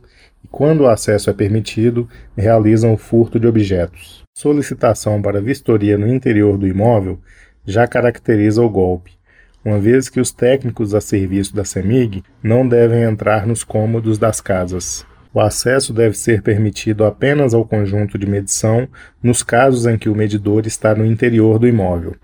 quando 0.51 0.81
o 0.81 0.87
acesso 0.87 1.29
é 1.29 1.33
permitido, 1.33 2.07
realizam 2.35 2.93
o 2.93 2.97
furto 2.97 3.39
de 3.39 3.47
objetos. 3.47 4.23
Solicitação 4.35 5.21
para 5.21 5.41
vistoria 5.41 5.97
no 5.97 6.07
interior 6.07 6.57
do 6.57 6.67
imóvel 6.67 7.19
já 7.65 7.87
caracteriza 7.87 8.61
o 8.61 8.69
golpe, 8.69 9.11
uma 9.63 9.79
vez 9.79 10.07
que 10.07 10.21
os 10.21 10.31
técnicos 10.31 10.93
a 10.95 11.01
serviço 11.01 11.53
da 11.53 11.65
CEMIG 11.65 12.23
não 12.41 12.67
devem 12.67 13.03
entrar 13.03 13.45
nos 13.45 13.63
cômodos 13.63 14.17
das 14.17 14.39
casas. 14.39 15.05
O 15.33 15.41
acesso 15.41 15.93
deve 15.93 16.17
ser 16.17 16.41
permitido 16.41 17.03
apenas 17.03 17.53
ao 17.53 17.65
conjunto 17.65 18.17
de 18.17 18.25
medição 18.25 18.87
nos 19.21 19.43
casos 19.43 19.85
em 19.85 19.97
que 19.97 20.07
o 20.07 20.15
medidor 20.15 20.65
está 20.65 20.95
no 20.95 21.05
interior 21.05 21.59
do 21.59 21.67
imóvel. 21.67 22.15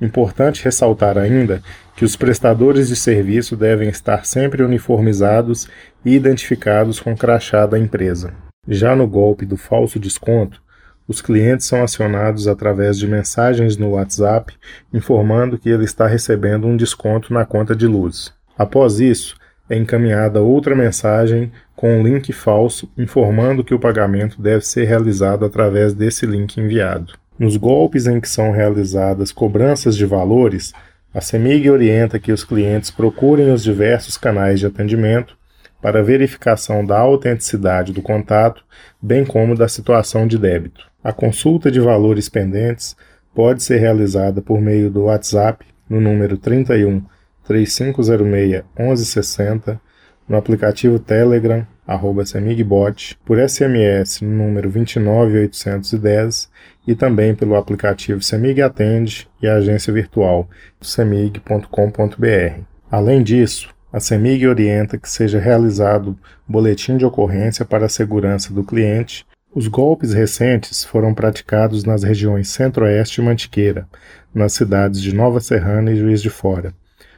Importante 0.00 0.62
ressaltar 0.62 1.16
ainda 1.16 1.62
que 1.96 2.04
os 2.04 2.16
prestadores 2.16 2.88
de 2.88 2.96
serviço 2.96 3.56
devem 3.56 3.88
estar 3.88 4.26
sempre 4.26 4.62
uniformizados 4.62 5.68
e 6.04 6.14
identificados 6.14 7.00
com 7.00 7.12
o 7.12 7.16
crachá 7.16 7.64
da 7.64 7.78
empresa. 7.78 8.34
Já 8.68 8.94
no 8.94 9.06
golpe 9.06 9.46
do 9.46 9.56
falso 9.56 9.98
desconto, 9.98 10.60
os 11.08 11.22
clientes 11.22 11.66
são 11.66 11.82
acionados 11.82 12.48
através 12.48 12.98
de 12.98 13.06
mensagens 13.06 13.76
no 13.76 13.90
WhatsApp 13.90 14.52
informando 14.92 15.56
que 15.56 15.70
ele 15.70 15.84
está 15.84 16.06
recebendo 16.06 16.66
um 16.66 16.76
desconto 16.76 17.32
na 17.32 17.46
conta 17.46 17.74
de 17.74 17.86
luz. 17.86 18.34
Após 18.58 19.00
isso, 19.00 19.36
é 19.70 19.76
encaminhada 19.76 20.40
outra 20.40 20.74
mensagem 20.74 21.50
com 21.74 21.98
um 21.98 22.02
link 22.02 22.32
falso 22.32 22.90
informando 22.98 23.64
que 23.64 23.74
o 23.74 23.78
pagamento 23.78 24.40
deve 24.42 24.64
ser 24.64 24.84
realizado 24.84 25.44
através 25.44 25.94
desse 25.94 26.26
link 26.26 26.58
enviado. 26.58 27.14
Nos 27.38 27.56
golpes 27.56 28.06
em 28.06 28.18
que 28.18 28.28
são 28.28 28.50
realizadas 28.50 29.30
cobranças 29.30 29.94
de 29.94 30.06
valores, 30.06 30.72
a 31.12 31.20
CEMIG 31.20 31.70
orienta 31.70 32.18
que 32.18 32.32
os 32.32 32.44
clientes 32.44 32.90
procurem 32.90 33.52
os 33.52 33.62
diversos 33.62 34.16
canais 34.16 34.58
de 34.58 34.66
atendimento 34.66 35.36
para 35.82 36.02
verificação 36.02 36.84
da 36.84 36.98
autenticidade 36.98 37.92
do 37.92 38.00
contato, 38.00 38.64
bem 39.00 39.24
como 39.24 39.54
da 39.54 39.68
situação 39.68 40.26
de 40.26 40.38
débito. 40.38 40.86
A 41.04 41.12
consulta 41.12 41.70
de 41.70 41.78
valores 41.78 42.28
pendentes 42.28 42.96
pode 43.34 43.62
ser 43.62 43.78
realizada 43.78 44.40
por 44.40 44.60
meio 44.60 44.90
do 44.90 45.04
WhatsApp 45.04 45.64
no 45.88 46.00
número 46.00 46.38
31 46.38 47.02
3506 47.44 48.64
1160 48.78 49.80
no 50.28 50.36
aplicativo 50.36 50.98
Telegram, 50.98 51.66
arroba 51.86 52.26
Semigbot, 52.26 53.16
por 53.24 53.38
SMS 53.38 54.20
no 54.20 54.30
número 54.30 54.68
29810 54.70 56.50
e 56.86 56.94
também 56.94 57.34
pelo 57.34 57.56
aplicativo 57.56 58.22
Semig 58.22 58.62
Atende 58.62 59.28
e 59.42 59.46
a 59.46 59.54
agência 59.54 59.92
virtual 59.92 60.48
semig.com.br. 60.80 62.60
Além 62.90 63.22
disso, 63.22 63.74
a 63.92 64.00
CEMIG 64.00 64.46
orienta 64.46 64.98
que 64.98 65.08
seja 65.08 65.38
realizado 65.38 66.18
boletim 66.46 66.96
de 66.96 67.04
ocorrência 67.04 67.64
para 67.64 67.86
a 67.86 67.88
segurança 67.88 68.52
do 68.52 68.62
cliente. 68.62 69.26
Os 69.54 69.68
golpes 69.68 70.12
recentes 70.12 70.84
foram 70.84 71.14
praticados 71.14 71.82
nas 71.82 72.02
regiões 72.02 72.48
Centro-Oeste 72.48 73.20
e 73.20 73.24
Mantiqueira, 73.24 73.88
nas 74.34 74.52
cidades 74.52 75.00
de 75.00 75.14
Nova 75.14 75.40
Serrana 75.40 75.90
e 75.92 75.96
Juiz 75.96 76.20
de 76.20 76.28
Fora, 76.28 76.74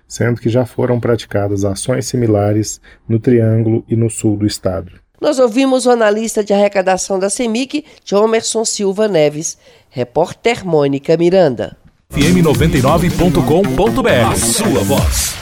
sendo 0.08 0.40
que 0.40 0.48
já 0.48 0.64
foram 0.64 0.98
praticadas 0.98 1.64
ações 1.64 2.06
similares 2.06 2.80
no 3.06 3.20
Triângulo 3.20 3.84
e 3.86 3.94
no 3.94 4.08
sul 4.08 4.36
do 4.36 4.46
estado. 4.46 4.90
Nós 5.20 5.38
ouvimos 5.38 5.84
o 5.84 5.90
analista 5.90 6.42
de 6.42 6.52
arrecadação 6.52 7.18
da 7.18 7.28
CEMIG, 7.28 7.84
Jomerson 8.04 8.64
Silva 8.64 9.06
Neves, 9.06 9.58
repórter 9.90 10.64
Mônica 10.64 11.16
Miranda. 11.16 11.76
FM 12.10 12.42
99.com.br 12.42 14.32
A 14.32 14.36
sua 14.36 14.82
voz. 14.84 15.34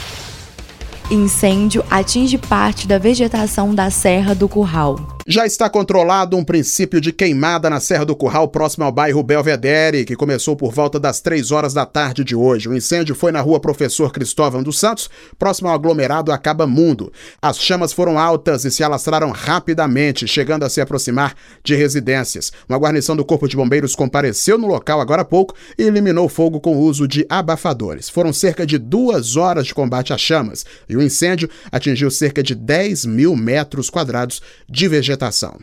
Incêndio 1.09 1.85
atinge 1.89 2.37
parte 2.37 2.85
da 2.85 2.97
vegetação 2.97 3.73
da 3.73 3.89
Serra 3.89 4.35
do 4.35 4.49
Curral. 4.49 5.16
Já 5.29 5.45
está 5.45 5.69
controlado 5.69 6.37
um 6.37 6.43
princípio 6.43 7.01
de 7.01 7.11
queimada 7.11 7.69
na 7.69 7.81
Serra 7.81 8.05
do 8.05 8.15
Curral, 8.15 8.47
próximo 8.47 8.85
ao 8.85 8.93
bairro 8.93 9.21
Belvedere, 9.21 10.05
que 10.05 10.15
começou 10.15 10.55
por 10.55 10.71
volta 10.71 10.97
das 10.97 11.19
3 11.19 11.51
horas 11.51 11.73
da 11.73 11.85
tarde 11.85 12.23
de 12.23 12.33
hoje. 12.33 12.69
O 12.69 12.73
incêndio 12.73 13.13
foi 13.13 13.33
na 13.33 13.41
rua 13.41 13.59
Professor 13.59 14.09
Cristóvão 14.13 14.63
dos 14.63 14.79
Santos, 14.79 15.09
próximo 15.37 15.67
ao 15.67 15.75
aglomerado 15.75 16.31
Acaba 16.31 16.65
Mundo. 16.65 17.11
As 17.41 17.59
chamas 17.59 17.91
foram 17.91 18.17
altas 18.17 18.63
e 18.63 18.71
se 18.71 18.85
alastraram 18.85 19.31
rapidamente, 19.31 20.25
chegando 20.25 20.63
a 20.63 20.69
se 20.69 20.79
aproximar 20.79 21.35
de 21.61 21.75
residências. 21.75 22.53
Uma 22.69 22.79
guarnição 22.79 23.13
do 23.13 23.25
Corpo 23.25 23.49
de 23.49 23.57
Bombeiros 23.57 23.95
compareceu 23.95 24.57
no 24.57 24.65
local 24.65 25.01
agora 25.01 25.23
há 25.23 25.25
pouco 25.25 25.53
e 25.77 25.83
eliminou 25.83 26.27
o 26.27 26.29
fogo 26.29 26.61
com 26.61 26.77
o 26.77 26.79
uso 26.79 27.05
de 27.05 27.25
abafadores. 27.29 28.07
Foram 28.07 28.31
cerca 28.31 28.65
de 28.65 28.77
duas 28.77 29.35
horas 29.35 29.67
de 29.67 29.75
combate 29.75 30.13
às 30.13 30.21
chamas 30.21 30.65
e 30.87 30.95
o 30.95 31.01
incêndio 31.01 31.49
atingiu 31.69 32.09
cerca 32.09 32.41
de 32.41 32.55
10 32.55 33.03
mil 33.03 33.35
metros 33.35 33.89
quadrados 33.89 34.41
de 34.69 34.87
vegetação 34.87 35.16
vegetação. 35.17 35.59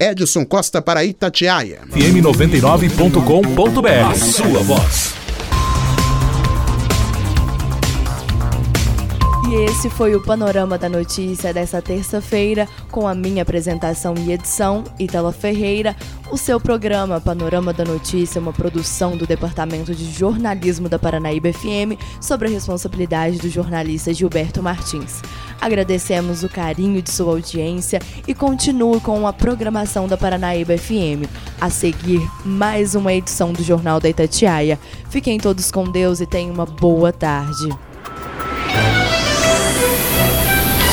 Edson 0.00 0.44
Costa 0.44 0.82
para 0.82 1.04
Itatiaia. 1.04 1.82
FM 1.90 2.22
99.com.br. 2.22 4.10
A 4.10 4.14
sua 4.14 4.62
voz. 4.62 5.23
E 9.50 9.56
esse 9.56 9.90
foi 9.90 10.14
o 10.14 10.22
Panorama 10.22 10.78
da 10.78 10.88
Notícia 10.88 11.52
dessa 11.52 11.82
terça-feira, 11.82 12.66
com 12.90 13.06
a 13.06 13.14
minha 13.14 13.42
apresentação 13.42 14.14
e 14.16 14.32
edição, 14.32 14.84
Itala 14.98 15.32
Ferreira. 15.32 15.94
O 16.30 16.38
seu 16.38 16.58
programa 16.58 17.20
Panorama 17.20 17.72
da 17.72 17.84
Notícia, 17.84 18.40
uma 18.40 18.54
produção 18.54 19.16
do 19.16 19.26
Departamento 19.26 19.94
de 19.94 20.10
Jornalismo 20.10 20.88
da 20.88 20.98
Paranaíba 20.98 21.52
FM, 21.52 22.00
sobre 22.20 22.48
a 22.48 22.50
responsabilidade 22.50 23.38
do 23.38 23.50
jornalista 23.50 24.14
Gilberto 24.14 24.62
Martins. 24.62 25.20
Agradecemos 25.60 26.42
o 26.42 26.48
carinho 26.48 27.02
de 27.02 27.10
sua 27.10 27.32
audiência 27.32 28.00
e 28.26 28.34
continue 28.34 28.98
com 29.00 29.26
a 29.26 29.32
programação 29.32 30.08
da 30.08 30.16
Paranaíba 30.16 30.76
FM. 30.78 31.28
A 31.60 31.68
seguir, 31.68 32.26
mais 32.44 32.94
uma 32.94 33.12
edição 33.12 33.52
do 33.52 33.62
Jornal 33.62 34.00
da 34.00 34.08
Itatiaia. 34.08 34.80
Fiquem 35.10 35.38
todos 35.38 35.70
com 35.70 35.84
Deus 35.84 36.20
e 36.20 36.26
tenham 36.26 36.54
uma 36.54 36.66
boa 36.66 37.12
tarde. 37.12 37.68